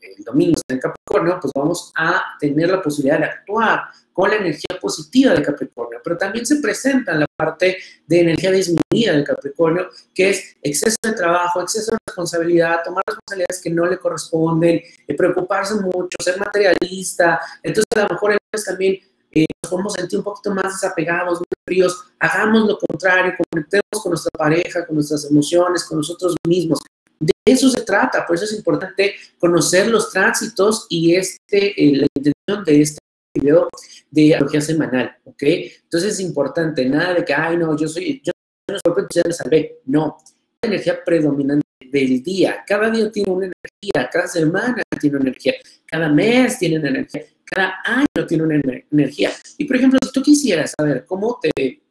el 0.00 0.24
domingo 0.24 0.54
está 0.56 0.74
en 0.74 0.80
Capricornio, 0.80 1.38
pues 1.40 1.52
vamos 1.54 1.92
a 1.94 2.22
tener 2.38 2.70
la 2.70 2.80
posibilidad 2.80 3.18
de 3.18 3.26
actuar 3.26 3.82
con 4.12 4.30
la 4.30 4.36
energía 4.36 4.78
positiva 4.80 5.34
de 5.34 5.42
Capricornio, 5.42 6.00
pero 6.02 6.16
también 6.16 6.46
se 6.46 6.56
presenta 6.56 7.14
la 7.14 7.26
parte 7.36 7.76
de 8.06 8.20
energía 8.20 8.50
disminuida 8.50 9.12
de 9.12 9.24
Capricornio, 9.24 9.88
que 10.14 10.30
es 10.30 10.56
exceso 10.62 10.96
de 11.02 11.12
trabajo, 11.12 11.60
exceso 11.60 11.92
de 11.92 11.98
responsabilidad, 12.06 12.82
tomar 12.82 13.04
responsabilidades 13.06 13.60
que 13.62 13.70
no 13.70 13.84
le 13.84 13.98
corresponden, 13.98 14.80
eh, 15.06 15.14
preocuparse 15.14 15.74
mucho, 15.74 16.16
ser 16.22 16.38
materialista. 16.38 17.40
Entonces, 17.62 17.86
a 17.94 18.02
lo 18.04 18.08
mejor 18.08 18.38
también 18.64 18.98
eh, 19.42 19.46
nos 19.62 19.70
podemos 19.70 19.92
sentir 19.92 20.18
un 20.18 20.24
poquito 20.24 20.54
más 20.54 20.80
desapegados, 20.80 21.38
más 21.38 21.46
fríos, 21.66 22.04
hagamos 22.18 22.66
lo 22.66 22.78
contrario, 22.78 23.34
conectemos 23.50 24.02
con 24.02 24.10
nuestra 24.10 24.30
pareja, 24.36 24.86
con 24.86 24.96
nuestras 24.96 25.30
emociones, 25.30 25.84
con 25.84 25.98
nosotros 25.98 26.34
mismos. 26.46 26.78
De 27.18 27.32
eso 27.44 27.68
se 27.70 27.82
trata, 27.82 28.26
por 28.26 28.36
eso 28.36 28.44
es 28.44 28.52
importante 28.54 29.14
conocer 29.38 29.88
los 29.88 30.10
tránsitos 30.10 30.86
y 30.88 31.14
este, 31.14 31.80
eh, 31.82 31.96
la 31.96 32.06
intención 32.14 32.64
de 32.64 32.80
este 32.80 32.98
video 33.34 33.68
de 34.10 34.34
astrología 34.34 34.60
semanal, 34.60 35.16
¿ok? 35.24 35.42
Entonces 35.42 36.14
es 36.14 36.20
importante, 36.20 36.86
nada 36.86 37.14
de 37.14 37.24
que, 37.24 37.34
ay, 37.34 37.56
no, 37.56 37.76
yo 37.76 37.88
soy, 37.88 38.22
yo 38.24 38.32
fuerte, 38.66 39.00
entonces 39.00 39.22
ya 39.22 39.28
me 39.28 39.32
salvé. 39.34 39.80
No, 39.84 40.18
la 40.62 40.68
energía 40.68 41.04
predominante 41.04 41.66
del 41.90 42.22
día. 42.22 42.64
Cada 42.66 42.90
día 42.90 43.10
tiene 43.10 43.30
una 43.30 43.46
energía, 43.46 44.10
cada 44.10 44.26
semana 44.26 44.82
tiene 45.00 45.16
una 45.16 45.28
energía, 45.28 45.54
cada 45.86 46.08
mes 46.08 46.58
tiene 46.58 46.78
una 46.78 46.88
energía, 46.88 47.22
cada 47.46 47.76
año 47.84 48.26
tiene 48.26 48.44
una 48.44 48.60
energía. 48.90 49.32
Y 49.56 49.64
por 49.64 49.76
ejemplo, 49.76 49.98
si 50.02 50.12
tú 50.12 50.22
quisieras 50.22 50.74
saber 50.76 51.06
cómo 51.06 51.38
te, 51.40 51.82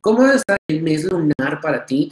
cómo 0.00 0.26
estar 0.26 0.56
el 0.68 0.82
mes 0.82 1.04
lunar 1.04 1.60
para 1.60 1.84
ti, 1.84 2.10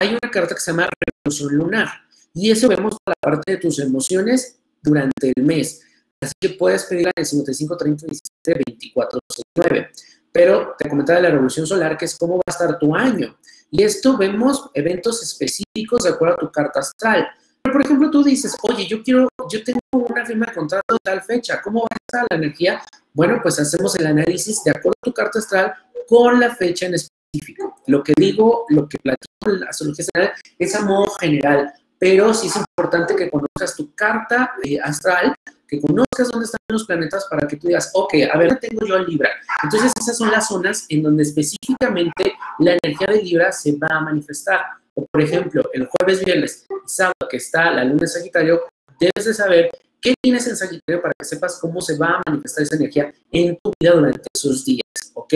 hay 0.00 0.10
una 0.10 0.30
carta 0.30 0.54
que 0.54 0.60
se 0.60 0.70
llama 0.70 0.88
Revolución 1.24 1.54
Lunar. 1.54 1.88
Y 2.32 2.50
eso 2.50 2.68
vemos 2.68 2.96
la 3.06 3.14
parte 3.20 3.52
de 3.52 3.58
tus 3.58 3.78
emociones 3.78 4.58
durante 4.82 5.32
el 5.36 5.44
mes. 5.44 5.82
Así 6.20 6.32
que 6.40 6.50
puedes 6.50 6.84
pedirla 6.84 7.12
en 7.14 7.20
el 7.20 7.26
55 7.26 7.76
30 7.76 8.06
17 8.06 8.62
24 8.66 9.20
69. 9.28 9.90
Pero 10.32 10.74
te 10.78 10.88
comentaba 10.88 11.18
de 11.18 11.22
la 11.22 11.30
revolución 11.30 11.66
solar, 11.66 11.96
que 11.96 12.06
es 12.06 12.16
cómo 12.16 12.36
va 12.36 12.42
a 12.46 12.50
estar 12.50 12.78
tu 12.78 12.94
año. 12.94 13.36
Y 13.70 13.82
esto 13.82 14.16
vemos 14.16 14.70
eventos 14.74 15.22
específicos 15.22 16.04
de 16.04 16.10
acuerdo 16.10 16.34
a 16.34 16.38
tu 16.38 16.50
carta 16.50 16.80
astral. 16.80 17.28
Por 17.74 17.82
ejemplo, 17.82 18.08
tú 18.08 18.22
dices, 18.22 18.56
oye, 18.62 18.86
yo 18.86 19.02
quiero, 19.02 19.28
yo 19.50 19.64
tengo 19.64 19.80
una 19.92 20.24
firma 20.24 20.46
de 20.46 20.52
contrato 20.52 20.94
de 20.94 20.98
tal 21.02 21.20
fecha, 21.22 21.60
¿cómo 21.60 21.80
va 21.80 21.88
a 21.90 21.96
estar 21.96 22.24
la 22.30 22.36
energía? 22.36 22.80
Bueno, 23.12 23.40
pues 23.42 23.58
hacemos 23.58 23.96
el 23.96 24.06
análisis 24.06 24.62
de 24.62 24.70
acuerdo 24.70 24.94
a 25.02 25.06
tu 25.06 25.12
carta 25.12 25.40
astral 25.40 25.74
con 26.06 26.38
la 26.38 26.54
fecha 26.54 26.86
en 26.86 26.94
específico. 26.94 27.74
Lo 27.88 28.04
que 28.04 28.12
digo, 28.16 28.64
lo 28.68 28.88
que 28.88 28.96
platico 28.98 29.50
en 29.50 29.58
la 29.58 29.70
astrología 29.70 30.04
astral 30.04 30.32
es 30.56 30.72
a 30.76 30.82
modo 30.82 31.10
general, 31.18 31.72
pero 31.98 32.32
sí 32.32 32.46
es 32.46 32.54
importante 32.54 33.16
que 33.16 33.28
conozcas 33.28 33.74
tu 33.74 33.92
carta 33.92 34.52
eh, 34.62 34.78
astral, 34.80 35.34
que 35.66 35.80
conozcas 35.80 36.30
dónde 36.30 36.44
están 36.44 36.60
los 36.68 36.86
planetas 36.86 37.26
para 37.28 37.48
que 37.48 37.56
tú 37.56 37.66
digas, 37.66 37.90
ok, 37.92 38.14
a 38.32 38.38
ver, 38.38 38.56
tengo 38.60 38.86
yo 38.86 38.94
a 38.94 39.00
Libra. 39.00 39.30
Entonces 39.64 39.90
esas 40.00 40.16
son 40.16 40.30
las 40.30 40.46
zonas 40.46 40.86
en 40.90 41.02
donde 41.02 41.24
específicamente 41.24 42.34
la 42.60 42.78
energía 42.80 43.08
de 43.08 43.20
Libra 43.20 43.50
se 43.50 43.76
va 43.76 43.88
a 43.96 44.00
manifestar. 44.00 44.60
O 44.94 45.06
por 45.06 45.20
ejemplo, 45.20 45.68
el 45.72 45.86
jueves, 45.86 46.24
viernes 46.24 46.64
y 46.68 46.88
sábado 46.88 47.28
que 47.28 47.36
está 47.36 47.70
la 47.72 47.84
luna 47.84 48.02
en 48.02 48.08
Sagitario, 48.08 48.62
debes 49.00 49.24
de 49.24 49.34
saber 49.34 49.70
qué 50.00 50.14
tienes 50.22 50.46
en 50.46 50.56
Sagitario 50.56 51.02
para 51.02 51.12
que 51.18 51.24
sepas 51.24 51.58
cómo 51.60 51.80
se 51.80 51.96
va 51.96 52.20
a 52.24 52.30
manifestar 52.30 52.62
esa 52.62 52.76
energía 52.76 53.12
en 53.32 53.58
tu 53.62 53.72
vida 53.80 53.92
durante 53.92 54.22
esos 54.34 54.64
días, 54.64 54.82
¿ok? 55.14 55.34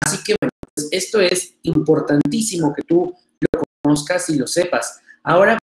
Así 0.00 0.22
que 0.22 0.36
bueno, 0.40 0.50
pues 0.74 0.88
esto 0.92 1.20
es 1.20 1.54
importantísimo 1.62 2.72
que 2.72 2.82
tú 2.82 3.14
lo 3.52 3.62
conozcas 3.82 4.28
y 4.30 4.38
lo 4.38 4.46
sepas. 4.46 5.00
Ahora, 5.22 5.58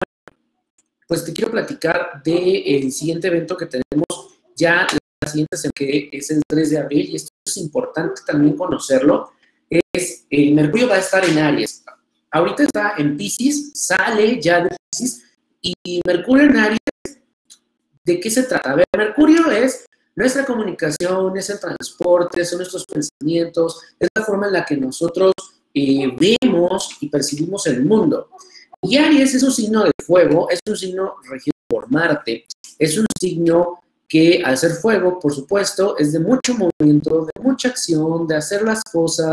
pues 1.07 1.23
te 1.23 1.33
quiero 1.33 1.51
platicar 1.51 2.21
del 2.23 2.91
siguiente 2.91 3.27
evento 3.27 3.55
que 3.57 3.65
tenemos 3.65 4.39
ya 4.55 4.87
la 5.21 5.29
siguiente 5.29 5.57
semana, 5.57 5.73
que 5.75 6.09
es 6.11 6.31
el 6.31 6.41
3 6.47 6.69
de 6.69 6.77
abril, 6.77 7.09
y 7.09 7.15
esto 7.17 7.31
es 7.45 7.57
importante 7.57 8.21
también 8.25 8.55
conocerlo, 8.55 9.31
es 9.93 10.25
el 10.29 10.53
Mercurio 10.53 10.87
va 10.87 10.95
a 10.95 10.99
estar 10.99 11.23
en 11.25 11.37
Aries. 11.37 11.80
Ahorita 12.31 12.63
está 12.63 12.93
en 12.97 13.17
Pisces, 13.17 13.71
sale 13.73 14.41
ya 14.41 14.63
de 14.63 14.75
Pisces, 14.89 15.23
y 15.61 16.01
Mercurio 16.05 16.45
en 16.45 16.57
Aries, 16.57 16.79
¿de 18.03 18.19
qué 18.19 18.31
se 18.31 18.43
trata? 18.43 18.71
A 18.71 18.75
ver, 18.75 18.85
Mercurio 18.97 19.51
es 19.51 19.85
nuestra 20.15 20.45
comunicación, 20.45 21.37
es 21.37 21.49
el 21.49 21.59
transporte, 21.59 22.45
son 22.45 22.59
nuestros 22.59 22.85
pensamientos, 22.85 23.81
es 23.99 24.07
la 24.15 24.23
forma 24.23 24.47
en 24.47 24.53
la 24.53 24.65
que 24.65 24.77
nosotros 24.77 25.33
eh, 25.73 26.09
vemos 26.17 26.97
y 27.01 27.09
percibimos 27.09 27.67
el 27.67 27.83
mundo. 27.85 28.29
Y 28.81 28.97
Aries 28.97 29.35
es 29.35 29.43
un 29.43 29.51
signo 29.51 29.83
de 29.83 29.91
fuego, 30.03 30.49
es 30.49 30.59
un 30.67 30.77
signo 30.77 31.15
regido 31.29 31.53
por 31.67 31.91
Marte, 31.91 32.45
es 32.79 32.97
un 32.97 33.05
signo 33.19 33.81
que 34.07 34.41
al 34.43 34.57
ser 34.57 34.71
fuego, 34.71 35.19
por 35.19 35.33
supuesto, 35.33 35.97
es 35.97 36.11
de 36.13 36.19
mucho 36.19 36.55
movimiento, 36.55 37.25
de 37.25 37.41
mucha 37.41 37.69
acción, 37.69 38.25
de 38.25 38.35
hacer 38.35 38.63
las 38.63 38.83
cosas, 38.83 39.31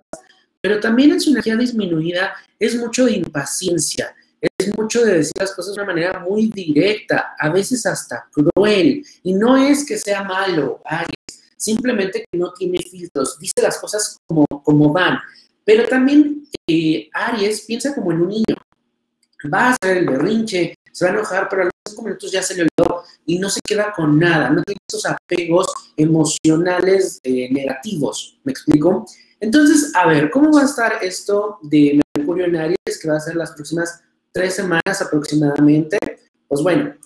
pero 0.60 0.80
también 0.80 1.12
en 1.12 1.20
su 1.20 1.30
energía 1.30 1.56
disminuida 1.56 2.34
es 2.58 2.76
mucho 2.76 3.04
de 3.04 3.12
impaciencia, 3.12 4.14
es 4.40 4.76
mucho 4.76 5.04
de 5.04 5.18
decir 5.18 5.32
las 5.38 5.52
cosas 5.52 5.74
de 5.74 5.82
una 5.82 5.92
manera 5.92 6.20
muy 6.20 6.48
directa, 6.48 7.34
a 7.38 7.48
veces 7.50 7.84
hasta 7.86 8.28
cruel. 8.32 9.04
Y 9.22 9.34
no 9.34 9.56
es 9.56 9.84
que 9.84 9.98
sea 9.98 10.22
malo, 10.22 10.80
Aries, 10.84 11.42
simplemente 11.56 12.24
que 12.30 12.38
no 12.38 12.52
tiene 12.52 12.78
filtros, 12.78 13.38
dice 13.38 13.62
las 13.62 13.78
cosas 13.78 14.16
como, 14.26 14.46
como 14.64 14.92
van. 14.92 15.18
Pero 15.64 15.86
también 15.88 16.48
eh, 16.66 17.08
Aries 17.12 17.62
piensa 17.62 17.94
como 17.94 18.12
en 18.12 18.22
un 18.22 18.28
niño 18.28 18.56
va 19.52 19.68
a 19.68 19.70
hacer 19.70 19.98
el 19.98 20.06
berrinche, 20.06 20.74
se 20.98 21.04
va 21.04 21.12
a 21.12 21.14
enojar, 21.14 21.48
pero 21.48 21.62
a 21.62 21.64
los 21.66 21.72
cinco 21.88 22.02
minutos 22.02 22.32
ya 22.32 22.42
se 22.42 22.56
le 22.56 22.62
olvidó 22.62 23.04
y 23.24 23.38
no 23.38 23.48
se 23.48 23.60
queda 23.64 23.92
con 23.94 24.18
nada, 24.18 24.50
no 24.50 24.64
tiene 24.64 24.78
esos 24.90 25.06
apegos 25.06 25.68
emocionales 25.96 27.20
eh, 27.22 27.48
negativos, 27.52 28.40
¿me 28.42 28.50
explico? 28.50 29.06
Entonces, 29.38 29.94
a 29.94 30.08
ver, 30.08 30.28
¿cómo 30.30 30.52
va 30.52 30.62
a 30.62 30.64
estar 30.64 30.98
esto 31.00 31.60
de 31.62 32.00
Mercurio 32.16 32.46
en 32.46 32.56
Aries, 32.56 32.98
que 33.00 33.08
va 33.08 33.16
a 33.16 33.20
ser 33.20 33.36
las 33.36 33.52
próximas 33.52 34.02
tres 34.32 34.54
semanas 34.54 35.00
aproximadamente? 35.00 35.98
Pues 36.48 36.62
bueno, 36.62 36.96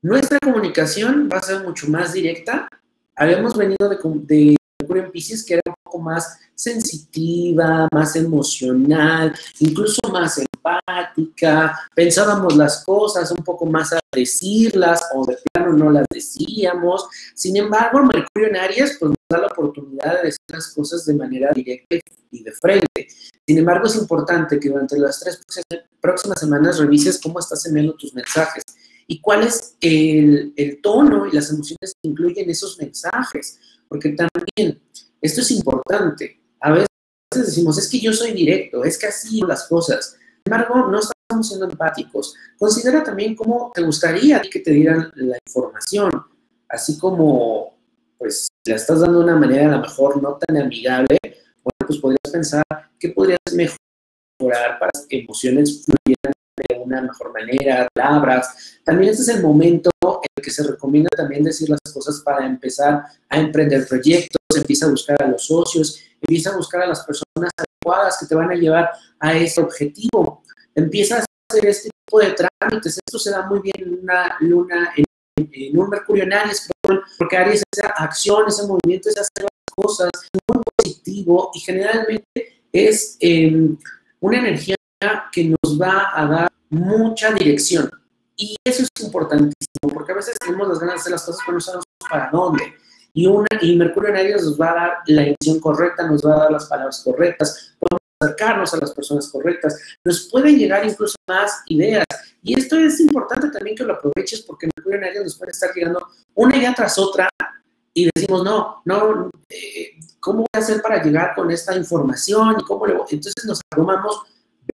nuestra 0.00 0.38
comunicación 0.38 1.28
va 1.32 1.38
a 1.38 1.42
ser 1.42 1.64
mucho 1.64 1.88
más 1.88 2.12
directa. 2.12 2.68
Habíamos 3.16 3.56
venido 3.56 3.88
de, 3.88 3.96
de 3.96 4.56
Mercurio 4.80 5.06
en 5.06 5.10
Pisces, 5.10 5.44
que 5.44 5.54
era 5.54 5.74
poco 5.92 5.98
más 5.98 6.38
sensitiva, 6.54 7.88
más 7.92 8.16
emocional, 8.16 9.34
incluso 9.58 10.00
más 10.10 10.38
empática, 10.38 11.78
pensábamos 11.94 12.56
las 12.56 12.84
cosas 12.84 13.30
un 13.30 13.44
poco 13.44 13.66
más 13.66 13.92
a 13.92 14.00
decirlas 14.12 15.02
o 15.14 15.26
de 15.26 15.36
plano 15.52 15.72
no 15.72 15.90
las 15.90 16.06
decíamos. 16.10 17.06
Sin 17.34 17.56
embargo, 17.56 18.02
Mercurio 18.04 18.48
en 18.48 18.56
Aries 18.56 18.96
pues, 18.98 19.10
nos 19.10 19.16
da 19.28 19.38
la 19.38 19.46
oportunidad 19.48 20.18
de 20.18 20.26
decir 20.28 20.40
las 20.48 20.68
cosas 20.68 21.04
de 21.04 21.14
manera 21.14 21.50
directa 21.52 21.96
y 22.30 22.42
de 22.42 22.52
frente. 22.52 23.08
Sin 23.46 23.58
embargo, 23.58 23.86
es 23.86 23.96
importante 23.96 24.58
que 24.58 24.68
durante 24.68 24.98
las 24.98 25.20
tres 25.20 25.40
próximas 26.00 26.40
semanas 26.40 26.78
revises 26.78 27.20
cómo 27.20 27.38
estás 27.40 27.66
enviando 27.66 27.94
tus 27.94 28.14
mensajes 28.14 28.62
y 29.08 29.20
cuál 29.20 29.42
es 29.42 29.76
el, 29.80 30.54
el 30.56 30.80
tono 30.80 31.26
y 31.26 31.32
las 31.32 31.50
emociones 31.50 31.94
que 32.00 32.08
incluyen 32.08 32.48
esos 32.48 32.78
mensajes. 32.78 33.58
Porque 33.88 34.10
también 34.10 34.80
esto 35.22 35.40
es 35.40 35.50
importante. 35.52 36.42
A 36.60 36.72
veces 36.72 36.88
decimos, 37.32 37.78
es 37.78 37.88
que 37.88 38.00
yo 38.00 38.12
soy 38.12 38.32
directo, 38.32 38.84
es 38.84 38.98
que 38.98 39.06
así 39.06 39.40
las 39.40 39.68
cosas. 39.68 40.16
Sin 40.44 40.52
embargo, 40.52 40.88
no 40.88 40.98
estamos 40.98 41.48
siendo 41.48 41.66
empáticos. 41.66 42.34
Considera 42.58 43.02
también 43.02 43.36
cómo 43.36 43.70
te 43.72 43.82
gustaría 43.82 44.42
que 44.42 44.60
te 44.60 44.72
dieran 44.72 45.12
la 45.14 45.38
información, 45.46 46.10
así 46.68 46.98
como, 46.98 47.78
pues, 48.18 48.48
la 48.66 48.76
estás 48.76 49.00
dando 49.00 49.18
de 49.18 49.24
una 49.24 49.36
manera 49.36 49.68
a 49.68 49.76
lo 49.76 49.82
mejor 49.82 50.20
no 50.22 50.36
tan 50.36 50.56
amigable, 50.56 51.18
bueno, 51.22 51.86
pues 51.86 51.98
podrías 51.98 52.32
pensar 52.32 52.64
qué 52.98 53.10
podrías 53.10 53.38
mejorar 53.52 54.78
para 54.78 54.90
que 55.08 55.20
emociones 55.20 55.84
fluyeran 55.84 56.32
de 56.68 56.78
una 56.78 57.02
mejor 57.02 57.32
manera, 57.32 57.88
palabras. 57.94 58.80
También 58.84 59.12
este 59.12 59.22
es 59.22 59.28
el 59.28 59.42
momento 59.42 59.90
en 60.02 60.28
el 60.36 60.42
que 60.42 60.50
se 60.50 60.64
recomienda 60.64 61.08
también 61.16 61.44
decir 61.44 61.70
las 61.70 61.80
cosas 61.92 62.20
para 62.20 62.46
empezar 62.46 63.04
a 63.28 63.38
emprender 63.38 63.86
proyectos, 63.86 64.41
empieza 64.56 64.86
a 64.86 64.90
buscar 64.90 65.22
a 65.22 65.28
los 65.28 65.46
socios, 65.46 66.00
empieza 66.20 66.50
a 66.50 66.56
buscar 66.56 66.82
a 66.82 66.86
las 66.86 67.04
personas 67.04 67.50
adecuadas 67.56 68.18
que 68.18 68.26
te 68.26 68.34
van 68.34 68.50
a 68.50 68.54
llevar 68.54 68.90
a 69.18 69.36
ese 69.36 69.60
objetivo. 69.60 70.42
Empieza 70.74 71.18
a 71.18 71.24
hacer 71.50 71.66
este 71.66 71.90
tipo 71.90 72.20
de 72.20 72.32
trámites. 72.32 72.98
Esto 73.06 73.18
se 73.18 73.30
da 73.30 73.46
muy 73.46 73.60
bien 73.60 73.74
en 73.78 74.00
una 74.02 74.36
luna, 74.40 74.92
en, 74.96 75.04
un 75.78 75.88
Mercurio 75.88 76.24
en 76.24 76.32
Aries, 76.32 76.68
porque 77.18 77.36
Aries 77.36 77.62
es 77.72 77.78
esa 77.78 77.88
acción, 77.88 78.44
ese 78.46 78.66
movimiento, 78.66 79.08
es 79.08 79.18
hacer 79.18 79.42
las 79.42 79.74
cosas, 79.74 80.10
muy 80.48 80.62
positivo 80.76 81.50
y 81.54 81.60
generalmente 81.60 82.62
es 82.72 83.16
em, 83.20 83.76
una 84.20 84.38
energía 84.38 84.76
que 85.32 85.44
nos 85.44 85.80
va 85.80 86.12
a 86.14 86.26
dar 86.26 86.52
mucha 86.70 87.32
dirección. 87.32 87.90
Y 88.36 88.56
eso 88.64 88.82
es 88.82 89.04
importantísimo, 89.04 89.92
porque 89.92 90.12
a 90.12 90.16
veces 90.16 90.34
tenemos 90.38 90.68
las 90.68 90.78
ganas 90.78 90.94
de 90.94 91.00
hacer 91.00 91.12
las 91.12 91.24
cosas, 91.24 91.40
pero 91.44 91.54
no 91.54 91.60
sabemos 91.60 91.84
para 92.08 92.30
dónde. 92.30 92.74
Y, 93.14 93.26
una, 93.26 93.46
y 93.60 93.76
Mercurio 93.76 94.10
en 94.10 94.16
Aries 94.16 94.44
nos 94.44 94.60
va 94.60 94.70
a 94.70 94.74
dar 94.74 94.92
la 95.06 95.22
edición 95.26 95.60
correcta, 95.60 96.06
nos 96.06 96.24
va 96.24 96.34
a 96.34 96.38
dar 96.38 96.52
las 96.52 96.66
palabras 96.66 97.02
correctas, 97.04 97.74
podemos 97.78 98.00
acercarnos 98.20 98.72
a 98.72 98.78
las 98.78 98.92
personas 98.92 99.28
correctas, 99.28 99.78
nos 100.04 100.28
pueden 100.30 100.58
llegar 100.58 100.84
incluso 100.86 101.16
más 101.28 101.62
ideas. 101.66 102.04
Y 102.42 102.58
esto 102.58 102.76
es 102.76 103.00
importante 103.00 103.50
también 103.50 103.76
que 103.76 103.84
lo 103.84 103.94
aproveches 103.94 104.40
porque 104.42 104.68
Mercurio 104.76 104.98
en 104.98 105.04
Aries 105.04 105.24
nos 105.24 105.38
puede 105.38 105.52
estar 105.52 105.70
llegando 105.74 106.06
una 106.34 106.56
idea 106.56 106.74
tras 106.74 106.98
otra 106.98 107.28
y 107.94 108.08
decimos, 108.14 108.42
no, 108.42 108.82
no, 108.84 109.30
eh, 109.48 109.98
¿cómo 110.18 110.38
voy 110.38 110.46
a 110.54 110.58
hacer 110.58 110.80
para 110.80 111.02
llegar 111.02 111.34
con 111.34 111.50
esta 111.50 111.76
información? 111.76 112.56
¿Y 112.58 112.64
cómo 112.64 112.86
le 112.86 112.94
Entonces 112.94 113.44
nos 113.44 113.60
abrumamos 113.70 114.22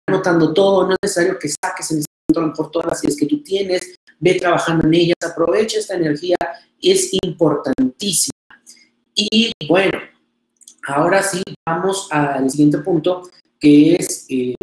anotando 0.07 0.52
todo, 0.54 0.87
no 0.87 0.92
es 0.92 0.99
necesario 1.02 1.38
que 1.38 1.49
saques 1.49 1.90
en 1.90 1.99
este 1.99 2.12
momento 2.33 2.62
por 2.62 2.71
todas 2.71 2.88
las 2.88 3.04
ideas 3.04 3.18
que 3.18 3.26
tú 3.26 3.42
tienes, 3.42 3.97
ve 4.18 4.34
trabajando 4.34 4.87
en 4.87 4.94
ellas, 4.94 5.16
aprovecha 5.25 5.78
esta 5.78 5.94
energía 5.94 6.37
es 6.80 7.10
importantísima. 7.22 8.32
Y 9.14 9.52
bueno, 9.68 9.98
ahora 10.87 11.22
sí 11.22 11.42
vamos 11.66 12.08
al 12.10 12.50
siguiente 12.50 12.78
punto, 12.78 13.28
que 13.58 13.96
es 13.96 14.26
eh, 14.28 14.54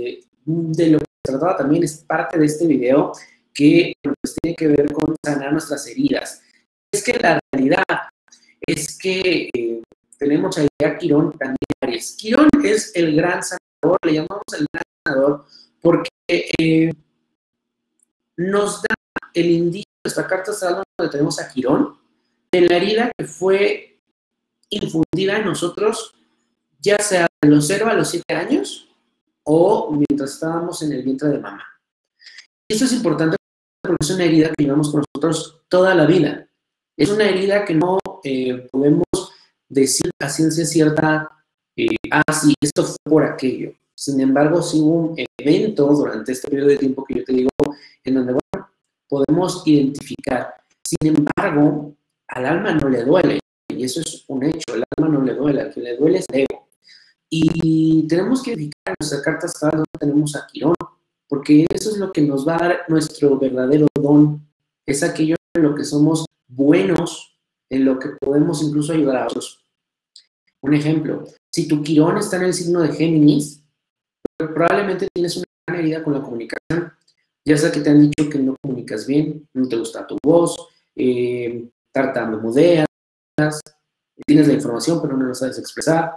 de 0.45 0.87
lo 0.87 0.99
que 0.99 1.05
se 1.25 1.31
trataba 1.31 1.57
también, 1.57 1.83
es 1.83 1.97
parte 1.97 2.37
de 2.37 2.45
este 2.45 2.65
video, 2.67 3.11
que 3.53 3.93
pues, 4.01 4.35
tiene 4.41 4.55
que 4.55 4.67
ver 4.67 4.91
con 4.91 5.15
sanar 5.23 5.51
nuestras 5.51 5.85
heridas. 5.87 6.41
Es 6.91 7.03
que 7.03 7.13
la 7.13 7.39
realidad 7.51 7.83
es 8.65 8.97
que 8.97 9.49
eh, 9.53 9.81
tenemos 10.17 10.57
ahí 10.57 10.67
a 10.83 10.97
Quirón 10.97 11.37
también 11.37 11.65
Quirón 12.17 12.49
es 12.63 12.95
el 12.95 13.15
gran 13.15 13.41
sanador, 13.43 13.99
le 14.03 14.13
llamamos 14.13 14.43
el 14.57 14.65
gran 14.71 14.83
sanador 15.05 15.45
porque 15.81 16.09
eh, 16.27 16.91
nos 18.37 18.81
da 18.81 18.95
el 19.35 19.51
indicio, 19.51 19.85
esta 20.03 20.25
carta 20.25 20.51
está 20.51 20.83
donde 20.97 21.11
tenemos 21.11 21.39
a 21.39 21.49
Quirón, 21.49 21.97
de 22.51 22.61
la 22.61 22.77
herida 22.77 23.11
que 23.17 23.25
fue 23.25 23.99
infundida 24.69 25.37
en 25.37 25.45
nosotros, 25.45 26.15
ya 26.79 26.97
sea 26.99 27.27
de 27.41 27.49
los 27.49 27.67
0 27.67 27.87
a 27.87 27.93
los 27.93 28.09
7 28.09 28.33
años 28.33 28.87
o 29.43 29.91
mientras 29.91 30.33
estábamos 30.33 30.81
en 30.81 30.93
el 30.93 31.03
vientre 31.03 31.29
de 31.29 31.39
mamá. 31.39 31.63
Esto 32.67 32.85
es 32.85 32.93
importante 32.93 33.35
porque 33.81 33.97
es 34.01 34.09
una 34.09 34.23
herida 34.23 34.51
que 34.55 34.63
llevamos 34.63 34.91
con 34.91 35.03
nosotros 35.13 35.61
toda 35.69 35.93
la 35.93 36.05
vida. 36.05 36.47
Es 36.97 37.09
una 37.09 37.25
herida 37.25 37.65
que 37.65 37.75
no 37.75 37.99
eh, 38.23 38.67
podemos 38.71 39.03
decir 39.67 40.09
a 40.19 40.29
ciencia 40.29 40.65
cierta, 40.65 41.29
eh, 41.75 41.95
ah, 42.11 42.33
sí, 42.33 42.53
esto 42.61 42.83
fue 42.83 42.97
por 43.03 43.23
aquello. 43.23 43.73
Sin 43.93 44.19
embargo, 44.19 44.61
sí 44.61 44.79
hubo 44.79 45.11
un 45.11 45.25
evento 45.37 45.87
durante 45.87 46.31
este 46.31 46.47
periodo 46.47 46.69
de 46.69 46.77
tiempo 46.77 47.05
que 47.05 47.15
yo 47.15 47.23
te 47.23 47.33
digo, 47.33 47.49
en 48.03 48.13
donde, 48.13 48.33
bueno, 48.33 48.69
podemos 49.07 49.63
identificar. 49.65 50.53
Sin 50.83 51.15
embargo, 51.15 51.95
al 52.27 52.45
alma 52.45 52.73
no 52.73 52.89
le 52.89 53.03
duele, 53.03 53.39
y 53.69 53.83
eso 53.83 54.01
es 54.01 54.25
un 54.27 54.43
hecho, 54.43 54.75
el 54.75 54.83
alma 54.97 55.17
no 55.17 55.23
le 55.23 55.33
duele, 55.33 55.61
al 55.61 55.73
que 55.73 55.81
le 55.81 55.97
duele 55.97 56.19
es 56.19 56.25
el 56.29 56.41
ego. 56.41 56.67
Y 57.29 58.07
tenemos 58.07 58.41
que 58.43 58.51
identificar 58.51 58.93
en 58.93 58.95
nuestra 58.99 59.21
carta 59.21 59.47
astral 59.47 59.71
donde 59.71 59.99
tenemos 59.99 60.35
a 60.35 60.47
Quirón, 60.47 60.75
porque 61.27 61.65
eso 61.69 61.89
es 61.89 61.97
lo 61.97 62.11
que 62.11 62.21
nos 62.21 62.47
va 62.47 62.55
a 62.55 62.59
dar 62.59 62.85
nuestro 62.87 63.37
verdadero 63.37 63.87
don, 63.95 64.47
es 64.85 65.03
aquello 65.03 65.35
en 65.55 65.63
lo 65.63 65.75
que 65.75 65.83
somos 65.83 66.25
buenos, 66.47 67.39
en 67.69 67.85
lo 67.85 67.99
que 67.99 68.09
podemos 68.19 68.61
incluso 68.61 68.93
ayudar 68.93 69.17
a 69.17 69.25
otros. 69.25 69.65
Un 70.61 70.73
ejemplo, 70.73 71.25
si 71.51 71.67
tu 71.67 71.81
Quirón 71.81 72.17
está 72.17 72.37
en 72.37 72.43
el 72.43 72.53
signo 72.53 72.81
de 72.81 72.93
Géminis, 72.93 73.63
probablemente 74.37 75.07
tienes 75.13 75.37
una 75.37 75.45
gran 75.67 75.79
herida 75.79 76.03
con 76.03 76.13
la 76.13 76.21
comunicación, 76.21 76.93
ya 77.45 77.57
sea 77.57 77.71
que 77.71 77.81
te 77.81 77.89
han 77.89 78.01
dicho 78.01 78.29
que 78.29 78.39
no 78.39 78.55
comunicas 78.61 79.05
bien, 79.05 79.47
no 79.53 79.67
te 79.67 79.77
gusta 79.77 80.07
tu 80.07 80.17
voz, 80.23 80.57
eh, 80.95 81.69
tartamudeas, 81.91 82.87
tienes 84.25 84.47
la 84.47 84.53
información 84.53 85.01
pero 85.01 85.15
no 85.15 85.25
lo 85.25 85.35
sabes 85.35 85.59
expresar, 85.59 86.13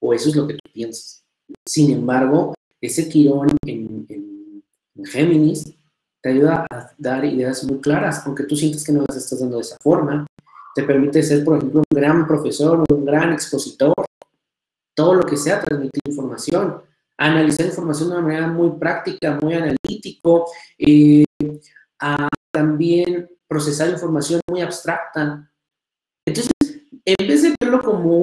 o 0.00 0.14
eso 0.14 0.30
es 0.30 0.36
lo 0.36 0.46
que 0.46 0.54
tú 0.54 0.70
piensas. 0.72 1.22
Sin 1.66 1.92
embargo, 1.92 2.54
ese 2.80 3.08
quirón 3.08 3.48
en 3.66 4.06
Géminis 5.04 5.74
te 6.22 6.30
ayuda 6.30 6.66
a 6.70 6.92
dar 6.98 7.24
ideas 7.24 7.64
muy 7.64 7.80
claras, 7.80 8.26
aunque 8.26 8.44
tú 8.44 8.56
sientes 8.56 8.84
que 8.84 8.92
no 8.92 9.04
las 9.08 9.16
estás 9.16 9.40
dando 9.40 9.56
de 9.56 9.62
esa 9.62 9.76
forma. 9.80 10.26
Te 10.74 10.82
permite 10.84 11.22
ser, 11.22 11.44
por 11.44 11.56
ejemplo, 11.56 11.80
un 11.80 11.96
gran 11.96 12.26
profesor, 12.26 12.84
un 12.90 13.04
gran 13.04 13.32
expositor, 13.32 13.94
todo 14.94 15.14
lo 15.14 15.22
que 15.22 15.36
sea, 15.36 15.60
transmitir 15.60 16.02
información 16.06 16.82
analizar 17.20 17.66
información 17.66 18.08
de 18.08 18.14
una 18.16 18.24
manera 18.24 18.46
muy 18.48 18.70
práctica, 18.78 19.38
muy 19.42 19.54
analítico, 19.54 20.50
eh, 20.78 21.24
a 22.00 22.28
también 22.50 23.28
procesar 23.46 23.90
información 23.90 24.40
muy 24.48 24.62
abstracta. 24.62 25.50
Entonces, 26.26 26.50
en 27.04 27.28
vez 27.28 27.42
de 27.42 27.54
verlo 27.60 27.82
como 27.82 28.16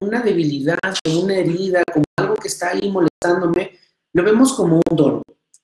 una 0.00 0.20
debilidad, 0.20 0.78
como 1.02 1.20
una 1.20 1.36
herida, 1.36 1.82
como 1.92 2.04
algo 2.18 2.34
que 2.34 2.48
está 2.48 2.70
ahí 2.70 2.90
molestándome, 2.90 3.78
lo 4.12 4.22
vemos 4.22 4.52
como 4.52 4.76
un 4.76 4.96
don. 4.96 5.22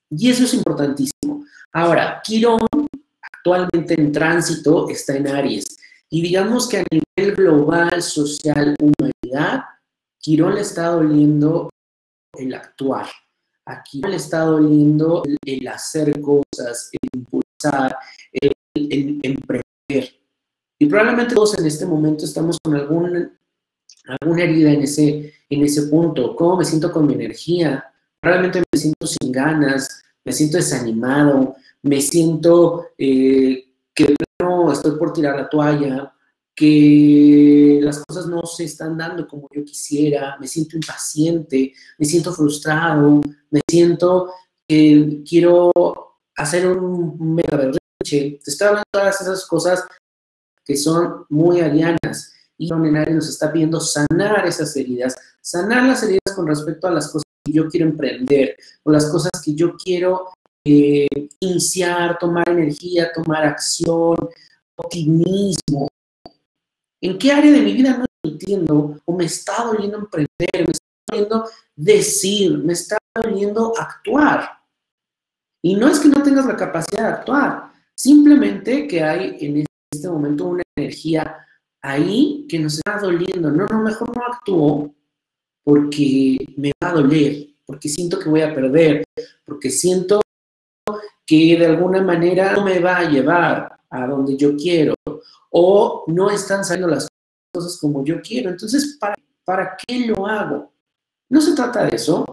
Y 0.09 0.31
eso 0.31 0.45
es 0.45 0.53
importantísimo. 0.55 1.45
Ahora, 1.71 2.21
Quirón 2.23 2.65
actualmente 3.21 3.93
en 3.93 4.11
tránsito 4.11 4.89
está 4.89 5.15
en 5.15 5.27
Aries. 5.27 5.77
Y 6.09 6.23
digamos 6.23 6.67
que 6.67 6.79
a 6.79 6.83
nivel 6.89 7.35
global, 7.35 8.01
social, 8.01 8.75
humanidad, 8.81 9.65
Quirón 10.17 10.55
le 10.55 10.61
está 10.61 10.87
doliendo 10.87 11.69
el 12.37 12.53
actuar. 12.53 13.07
Aquí 13.65 14.01
le 14.01 14.15
está 14.15 14.39
doliendo 14.39 15.23
el, 15.45 15.67
hacer 15.67 16.19
cosas, 16.21 16.89
el 16.91 17.19
impulsar, 17.19 17.95
el, 18.31 19.19
emprender. 19.23 19.63
Y 20.79 20.85
probablemente 20.85 21.35
todos 21.35 21.57
en 21.59 21.65
este 21.65 21.85
momento 21.85 22.25
estamos 22.25 22.57
con 22.63 22.75
algún, 22.75 23.37
alguna 24.07 24.43
herida 24.43 24.71
en 24.71 24.81
ese, 24.81 25.33
en 25.49 25.63
ese 25.63 25.83
punto. 25.83 26.35
¿Cómo 26.35 26.57
me 26.57 26.65
siento 26.65 26.91
con 26.91 27.05
mi 27.05 27.13
energía? 27.13 27.85
Probablemente 28.19 28.63
me 28.71 28.79
siento 28.79 29.07
sin 29.07 29.31
ganas, 29.31 30.03
me 30.23 30.31
siento 30.31 30.57
desanimado, 30.57 31.55
me 31.81 32.01
siento 32.01 32.87
eh, 32.97 33.71
que 33.93 34.15
no 34.41 34.71
estoy 34.71 34.97
por 34.97 35.13
tirar 35.13 35.35
la 35.35 35.49
toalla, 35.49 36.13
que 36.59 37.79
las 37.81 38.03
cosas 38.03 38.27
no 38.27 38.45
se 38.45 38.65
están 38.65 38.97
dando 38.97 39.25
como 39.25 39.47
yo 39.55 39.63
quisiera, 39.63 40.35
me 40.41 40.45
siento 40.45 40.75
impaciente, 40.75 41.71
me 41.97 42.05
siento 42.05 42.33
frustrado, 42.33 43.21
me 43.49 43.61
siento 43.65 44.33
que 44.67 45.23
quiero 45.25 45.71
hacer 46.35 46.67
un 46.67 47.33
mega 47.33 47.55
berrinche. 47.55 48.41
Te 48.43 48.51
estoy 48.51 48.67
hablando 48.67 48.83
de 48.91 48.99
todas 48.99 49.21
esas 49.21 49.45
cosas 49.45 49.87
que 50.65 50.75
son 50.75 51.25
muy 51.29 51.61
arianas. 51.61 52.33
Y 52.57 52.69
Nenario 52.69 53.15
nos 53.15 53.29
está 53.29 53.53
pidiendo 53.53 53.79
sanar 53.79 54.45
esas 54.45 54.75
heridas, 54.75 55.15
sanar 55.39 55.87
las 55.87 56.03
heridas 56.03 56.35
con 56.35 56.45
respecto 56.45 56.87
a 56.87 56.91
las 56.91 57.07
cosas 57.07 57.23
que 57.45 57.53
yo 57.53 57.69
quiero 57.69 57.85
emprender, 57.85 58.57
o 58.83 58.91
las 58.91 59.05
cosas 59.05 59.31
que 59.41 59.55
yo 59.55 59.77
quiero 59.77 60.27
eh, 60.65 61.07
iniciar, 61.39 62.17
tomar 62.19 62.49
energía, 62.49 63.13
tomar 63.13 63.45
acción, 63.45 64.17
optimismo, 64.75 65.88
¿En 67.01 67.17
qué 67.17 67.31
área 67.31 67.51
de 67.51 67.61
mi 67.61 67.73
vida 67.73 67.97
no 67.97 68.05
entiendo 68.23 68.99
o 69.05 69.15
me 69.15 69.25
está 69.25 69.63
doliendo 69.63 69.97
emprender, 69.97 70.27
me 70.53 70.71
está 70.71 70.85
doliendo 71.07 71.49
decir, 71.75 72.57
me 72.57 72.73
está 72.73 72.97
doliendo 73.15 73.73
actuar? 73.77 74.49
Y 75.61 75.75
no 75.75 75.87
es 75.87 75.99
que 75.99 76.09
no 76.09 76.21
tengas 76.23 76.45
la 76.45 76.55
capacidad 76.55 77.03
de 77.03 77.13
actuar, 77.13 77.71
simplemente 77.95 78.87
que 78.87 79.03
hay 79.03 79.37
en 79.39 79.65
este 79.91 80.09
momento 80.09 80.47
una 80.47 80.63
energía 80.77 81.45
ahí 81.81 82.45
que 82.49 82.59
nos 82.59 82.75
está 82.75 82.99
doliendo. 82.99 83.51
No, 83.51 83.65
no, 83.65 83.81
mejor 83.81 84.15
no 84.15 84.25
actúo 84.25 84.93
porque 85.63 86.37
me 86.57 86.71
va 86.83 86.89
a 86.89 86.93
doler, 86.93 87.47
porque 87.65 87.89
siento 87.89 88.19
que 88.19 88.29
voy 88.29 88.41
a 88.41 88.53
perder, 88.53 89.03
porque 89.45 89.69
siento 89.69 90.21
que 91.25 91.57
de 91.57 91.65
alguna 91.65 92.01
manera 92.01 92.53
no 92.53 92.63
me 92.63 92.79
va 92.79 92.97
a 92.97 93.09
llevar 93.09 93.79
a 93.89 94.07
donde 94.07 94.35
yo 94.35 94.55
quiero, 94.55 94.95
o 95.49 96.05
no 96.07 96.29
están 96.29 96.63
saliendo 96.63 96.93
las 96.93 97.07
cosas 97.53 97.77
como 97.79 98.03
yo 98.03 98.21
quiero. 98.21 98.49
Entonces, 98.49 98.97
¿para, 98.99 99.15
¿para 99.43 99.77
qué 99.77 100.07
lo 100.07 100.25
hago? 100.27 100.71
No 101.29 101.41
se 101.41 101.53
trata 101.53 101.85
de 101.85 101.95
eso. 101.95 102.25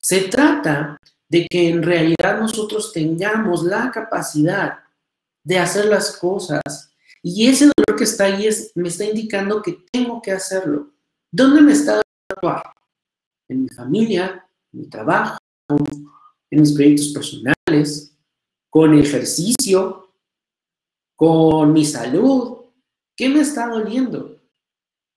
Se 0.00 0.22
trata 0.22 0.96
de 1.28 1.46
que 1.48 1.68
en 1.68 1.82
realidad 1.82 2.38
nosotros 2.38 2.92
tengamos 2.92 3.62
la 3.62 3.90
capacidad 3.90 4.78
de 5.44 5.58
hacer 5.58 5.86
las 5.86 6.16
cosas. 6.16 6.62
Y 7.22 7.48
ese 7.48 7.66
dolor 7.66 7.98
que 7.98 8.04
está 8.04 8.24
ahí 8.24 8.46
es, 8.46 8.72
me 8.74 8.88
está 8.88 9.04
indicando 9.04 9.62
que 9.62 9.78
tengo 9.92 10.22
que 10.22 10.32
hacerlo. 10.32 10.92
¿Dónde 11.30 11.60
me 11.60 11.72
está 11.72 12.00
actuar? 12.30 12.62
En 13.48 13.62
mi 13.62 13.68
familia, 13.68 14.46
en 14.72 14.80
mi 14.80 14.86
trabajo, 14.88 15.38
en 16.50 16.60
mis 16.60 16.72
proyectos 16.72 17.08
personales, 17.08 18.16
con 18.70 18.94
ejercicio, 18.98 20.07
con 21.18 21.72
mi 21.72 21.84
salud. 21.84 22.58
¿Qué 23.16 23.28
me 23.28 23.40
está 23.40 23.66
doliendo? 23.66 24.40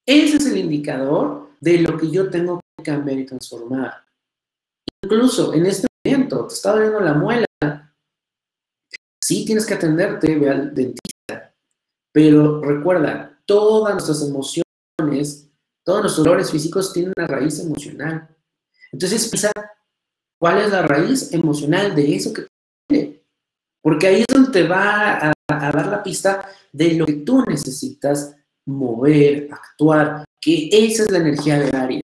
Ese 0.04 0.38
es 0.38 0.46
el 0.46 0.58
indicador 0.58 1.50
de 1.60 1.78
lo 1.78 1.96
que 1.96 2.10
yo 2.10 2.28
tengo 2.28 2.60
que 2.76 2.82
cambiar 2.82 3.20
y 3.20 3.26
transformar. 3.26 4.04
Incluso 5.04 5.54
en 5.54 5.64
este 5.66 5.86
momento, 6.04 6.48
te 6.48 6.54
está 6.54 6.72
doliendo 6.72 6.98
la 6.98 7.14
muela. 7.14 7.46
Sí 9.22 9.44
tienes 9.44 9.64
que 9.64 9.74
atenderte, 9.74 10.36
ve 10.36 10.50
al 10.50 10.74
dentista. 10.74 11.54
Pero 12.12 12.60
recuerda, 12.60 13.40
todas 13.46 13.94
nuestras 13.94 14.22
emociones, 14.22 15.48
todos 15.84 16.00
nuestros 16.00 16.24
dolores 16.24 16.50
físicos 16.50 16.92
tienen 16.92 17.12
una 17.16 17.28
raíz 17.28 17.60
emocional. 17.60 18.28
Entonces, 18.90 19.28
piensa, 19.28 19.52
¿cuál 20.36 20.62
es 20.62 20.72
la 20.72 20.82
raíz 20.82 21.32
emocional 21.32 21.94
de 21.94 22.16
eso 22.16 22.32
que 22.32 22.48
te 22.88 23.24
Porque 23.80 24.08
ahí 24.08 24.20
es 24.22 24.34
donde 24.34 24.50
te 24.50 24.66
va 24.66 25.28
a 25.28 25.32
a 25.48 25.70
dar 25.72 25.86
la 25.86 26.02
pista 26.02 26.48
de 26.72 26.94
lo 26.94 27.06
que 27.06 27.14
tú 27.14 27.42
necesitas 27.46 28.34
mover, 28.66 29.48
actuar, 29.52 30.24
que 30.40 30.68
esa 30.72 31.04
es 31.04 31.10
la 31.10 31.18
energía 31.18 31.58
de 31.58 31.76
Aries. 31.76 32.02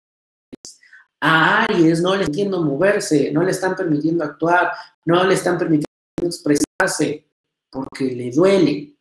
A 1.21 1.63
Aries 1.63 2.02
no 2.02 2.15
le 2.15 2.26
entiendo 2.26 2.62
moverse, 2.62 3.32
no 3.32 3.43
le 3.43 3.52
están 3.52 3.76
permitiendo 3.76 4.23
actuar, 4.23 4.71
no 5.06 5.23
le 5.23 5.34
están 5.34 5.58
permitiendo 5.58 5.88
expresarse, 6.21 7.28
porque 7.69 8.06
le 8.06 8.32
duele. 8.32 8.95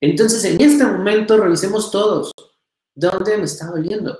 Entonces, 0.00 0.44
en 0.44 0.60
este 0.60 0.84
momento, 0.84 1.36
revisemos 1.38 1.90
todos. 1.90 2.32
¿Dónde 2.94 3.36
me 3.38 3.44
está 3.44 3.66
doliendo? 3.66 4.18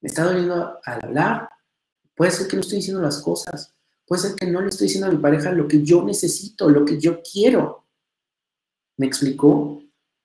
¿Me 0.00 0.08
está 0.08 0.24
doliendo 0.24 0.78
al 0.84 1.04
hablar? 1.04 1.48
Puede 2.14 2.30
ser 2.30 2.48
que 2.48 2.56
no 2.56 2.62
estoy 2.62 2.78
diciendo 2.78 3.02
las 3.02 3.20
cosas. 3.20 3.74
Puede 4.06 4.22
ser 4.22 4.34
que 4.34 4.46
no 4.46 4.60
le 4.60 4.68
estoy 4.68 4.86
diciendo 4.86 5.08
a 5.08 5.12
mi 5.12 5.18
pareja 5.18 5.52
lo 5.52 5.68
que 5.68 5.82
yo 5.82 6.02
necesito, 6.02 6.68
lo 6.68 6.84
que 6.84 6.98
yo 6.98 7.20
quiero. 7.22 7.81
¿Me 8.98 9.06
explicó? 9.06 9.82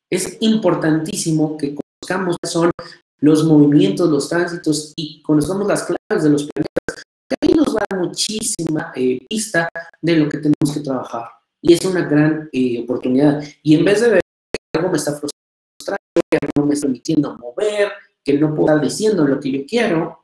Es 0.09 0.37
importantísimo 0.41 1.57
que 1.57 1.75
conozcamos 1.75 2.37
son 2.43 2.71
los 3.19 3.43
movimientos, 3.43 4.09
los 4.09 4.29
tránsitos 4.29 4.93
y 4.95 5.21
conozcamos 5.21 5.67
las 5.67 5.83
claves 5.83 6.23
de 6.23 6.29
los 6.29 6.43
planetas. 6.43 7.03
Que 7.29 7.35
ahí 7.41 7.53
nos 7.53 7.75
va 7.75 7.83
muchísima 7.97 8.91
eh, 8.95 9.25
pista 9.27 9.67
de 10.01 10.15
lo 10.15 10.29
que 10.29 10.37
tenemos 10.37 10.73
que 10.73 10.79
trabajar. 10.81 11.25
Y 11.61 11.73
es 11.73 11.83
una 11.83 12.07
gran 12.07 12.49
eh, 12.53 12.83
oportunidad. 12.83 13.43
Y 13.63 13.75
en 13.75 13.83
vez 13.83 14.01
de 14.01 14.09
ver 14.09 14.21
que 14.51 14.79
algo 14.79 14.91
me 14.91 14.97
está 14.97 15.11
frustrando, 15.11 15.97
que 16.29 16.37
no 16.55 16.65
me 16.65 16.73
está 16.73 16.85
permitiendo 16.85 17.37
mover, 17.37 17.91
que 18.23 18.33
no 18.37 18.53
puedo 18.53 18.67
estar 18.67 18.81
diciendo 18.81 19.25
lo 19.25 19.39
que 19.39 19.51
yo 19.51 19.65
quiero, 19.67 20.23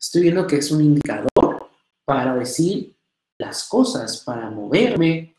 estoy 0.00 0.22
viendo 0.22 0.46
que 0.46 0.56
es 0.56 0.70
un 0.70 0.82
indicador 0.82 1.70
para 2.04 2.34
decir 2.36 2.94
las 3.38 3.68
cosas, 3.68 4.22
para 4.24 4.50
moverme. 4.50 5.34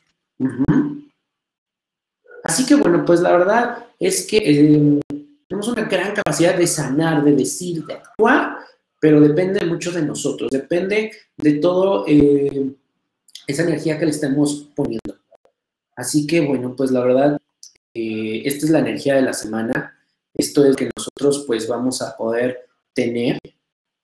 Así 2.52 2.66
que 2.66 2.76
bueno, 2.76 3.06
pues 3.06 3.22
la 3.22 3.32
verdad 3.32 3.86
es 3.98 4.28
que 4.28 4.40
eh, 4.40 5.00
tenemos 5.48 5.70
una 5.70 5.84
gran 5.84 6.14
capacidad 6.14 6.54
de 6.54 6.68
sanar, 6.68 7.24
de 7.24 7.32
decir, 7.32 7.86
de 7.86 7.94
actuar, 7.94 8.58
pero 9.00 9.22
depende 9.22 9.66
mucho 9.66 9.90
de 9.94 10.02
nosotros, 10.02 10.52
depende 10.52 11.14
de 11.38 11.54
todo 11.54 12.04
eh, 12.10 12.74
esa 13.48 13.64
energía 13.64 13.98
que 13.98 14.04
le 14.04 14.12
estemos 14.12 14.68
poniendo. 14.76 15.16
Así 15.96 16.28
que 16.28 16.42
bueno, 16.42 16.76
pues 16.76 16.92
la 16.92 17.00
verdad, 17.00 17.40
eh, 17.94 18.42
esta 18.44 18.66
es 18.66 18.72
la 18.74 18.80
energía 18.80 19.16
de 19.16 19.22
la 19.22 19.34
semana, 19.34 19.98
esto 20.34 20.66
es 20.66 20.76
que 20.76 20.90
nosotros 20.94 21.46
pues 21.48 21.70
vamos 21.70 22.02
a 22.02 22.18
poder 22.18 22.68
tener 22.94 23.40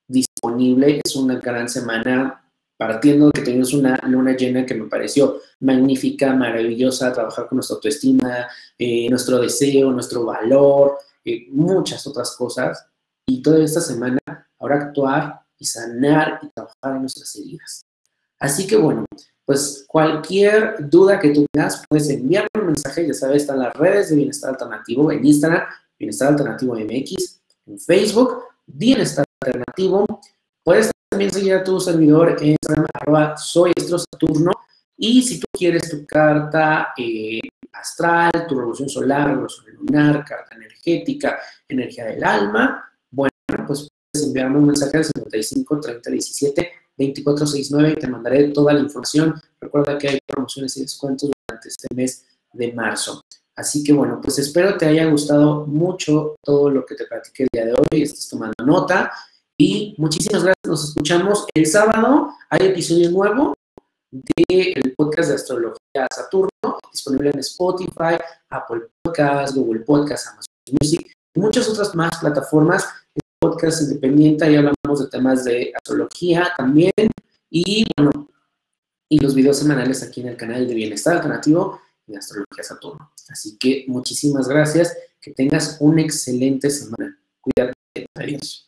disponible, 0.08 1.02
es 1.04 1.18
una 1.18 1.36
gran 1.36 1.68
semana 1.68 2.47
partiendo 2.78 3.28
de 3.28 3.32
que 3.34 3.42
tenemos 3.42 3.74
una 3.74 4.00
luna 4.08 4.36
llena 4.38 4.66
que 4.66 4.76
me 4.76 4.88
pareció 4.88 5.42
magnífica, 5.60 6.34
maravillosa, 6.34 7.12
trabajar 7.12 7.48
con 7.48 7.58
nuestra 7.58 7.76
autoestima, 7.76 8.48
eh, 8.78 9.10
nuestro 9.10 9.40
deseo, 9.40 9.92
nuestro 9.92 10.24
valor, 10.24 10.98
eh, 11.26 11.48
muchas 11.50 12.06
otras 12.06 12.36
cosas. 12.36 12.86
Y 13.28 13.42
toda 13.42 13.64
esta 13.64 13.82
semana 13.82 14.20
ahora 14.60 14.76
actuar 14.76 15.42
y 15.58 15.66
sanar 15.66 16.40
y 16.44 16.50
trabajar 16.50 16.96
en 16.96 17.02
nuestras 17.02 17.36
heridas. 17.36 17.82
Así 18.40 18.68
que 18.68 18.78
bueno, 18.78 19.06
pues 19.44 19.86
cualquier 19.88 20.90
duda 20.90 21.20
que 21.20 21.30
tú 21.30 21.46
tengas, 21.52 21.84
puedes 21.90 22.10
enviarme 22.10 22.50
un 22.60 22.68
mensaje, 22.68 23.08
ya 23.08 23.14
sabes, 23.14 23.44
están 23.44 23.60
las 23.60 23.74
redes 23.74 24.10
de 24.10 24.18
Bienestar 24.18 24.52
Alternativo 24.52 25.12
en 25.12 25.26
Instagram, 25.26 25.64
Bienestar 25.98 26.30
Alternativo 26.30 26.76
MX, 26.76 27.42
en 27.66 27.80
Facebook, 27.80 28.44
Bienestar 28.66 29.26
Alternativo. 29.42 30.06
Puedes 30.68 30.92
también 31.10 31.32
seguir 31.32 31.54
a 31.54 31.64
tu 31.64 31.80
servidor 31.80 32.36
en 32.42 32.58
Instagram, 32.62 32.88
arroba 32.94 33.38
soy 33.38 33.72
Saturno. 33.78 34.52
Y 34.98 35.22
si 35.22 35.40
tú 35.40 35.46
quieres 35.54 35.90
tu 35.90 36.06
carta 36.06 36.90
eh, 36.98 37.40
astral, 37.72 38.46
tu 38.50 38.56
revolución 38.56 38.90
solar, 38.90 39.30
revolución 39.30 39.66
lunar, 39.76 40.26
carta 40.26 40.58
energética, 40.58 41.40
energía 41.70 42.08
del 42.08 42.22
alma, 42.22 42.84
bueno, 43.10 43.32
pues 43.66 43.88
puedes 44.12 44.28
enviarme 44.28 44.58
un 44.58 44.66
mensaje 44.66 44.98
al 44.98 45.06
55 45.06 45.80
30 45.80 46.12
17 46.12 46.72
24 46.98 47.48
69 47.48 47.94
y 47.94 48.02
te 48.02 48.08
mandaré 48.10 48.50
toda 48.50 48.74
la 48.74 48.82
información. 48.82 49.42
Recuerda 49.62 49.98
que 49.98 50.10
hay 50.10 50.20
promociones 50.28 50.76
y 50.76 50.82
descuentos 50.82 51.32
durante 51.48 51.70
este 51.70 51.88
mes 51.96 52.26
de 52.52 52.74
marzo. 52.74 53.24
Así 53.56 53.86
que 53.86 53.94
bueno, 53.94 54.20
pues 54.22 54.38
espero 54.40 54.78
te 54.78 54.86
haya 54.86 55.06
gustado 55.06 55.66
mucho 55.66 56.36
todo 56.44 56.70
lo 56.70 56.86
que 56.86 56.96
te 56.96 57.06
platiqué 57.06 57.44
el 57.44 57.50
día 57.54 57.66
de 57.68 57.72
hoy, 57.72 58.02
estés 58.02 58.28
tomando 58.28 58.66
nota. 58.66 59.14
Y 59.60 59.96
muchísimas 59.98 60.44
gracias. 60.44 60.68
Nos 60.68 60.90
escuchamos 60.90 61.48
el 61.56 61.66
sábado. 61.66 62.32
Hay 62.50 62.68
episodio 62.68 63.10
nuevo 63.10 63.56
del 64.12 64.94
podcast 64.96 65.30
de 65.30 65.36
Astrología 65.36 66.08
Saturno, 66.14 66.78
disponible 66.92 67.32
en 67.32 67.40
Spotify, 67.40 68.18
Apple 68.50 68.84
Podcasts, 69.02 69.56
Google 69.56 69.80
Podcasts, 69.82 70.28
Amazon 70.28 70.54
Music 70.80 71.12
y 71.34 71.40
muchas 71.40 71.68
otras 71.70 71.96
más 71.96 72.20
plataformas. 72.20 72.86
El 73.16 73.22
podcast 73.40 73.82
independiente, 73.82 74.46
ahí 74.46 74.58
hablamos 74.58 75.00
de 75.00 75.08
temas 75.10 75.44
de 75.44 75.74
astrología 75.76 76.54
también. 76.56 76.92
Y 77.50 77.84
bueno, 77.98 78.30
y 79.10 79.20
los 79.20 79.34
videos 79.34 79.58
semanales 79.58 80.04
aquí 80.04 80.22
en 80.22 80.28
el 80.28 80.38
canal 80.38 80.68
de 80.68 80.74
Bienestar 80.76 81.16
Alternativo 81.16 81.82
y 82.06 82.16
Astrología 82.16 82.64
Saturno. 82.64 83.12
Así 83.30 83.58
que 83.58 83.86
muchísimas 83.88 84.48
gracias. 84.48 84.96
Que 85.20 85.32
tengas 85.32 85.78
una 85.80 86.04
excelente 86.04 86.70
semana. 86.70 87.20
Cuídate. 87.42 87.74
Adiós. 88.14 88.68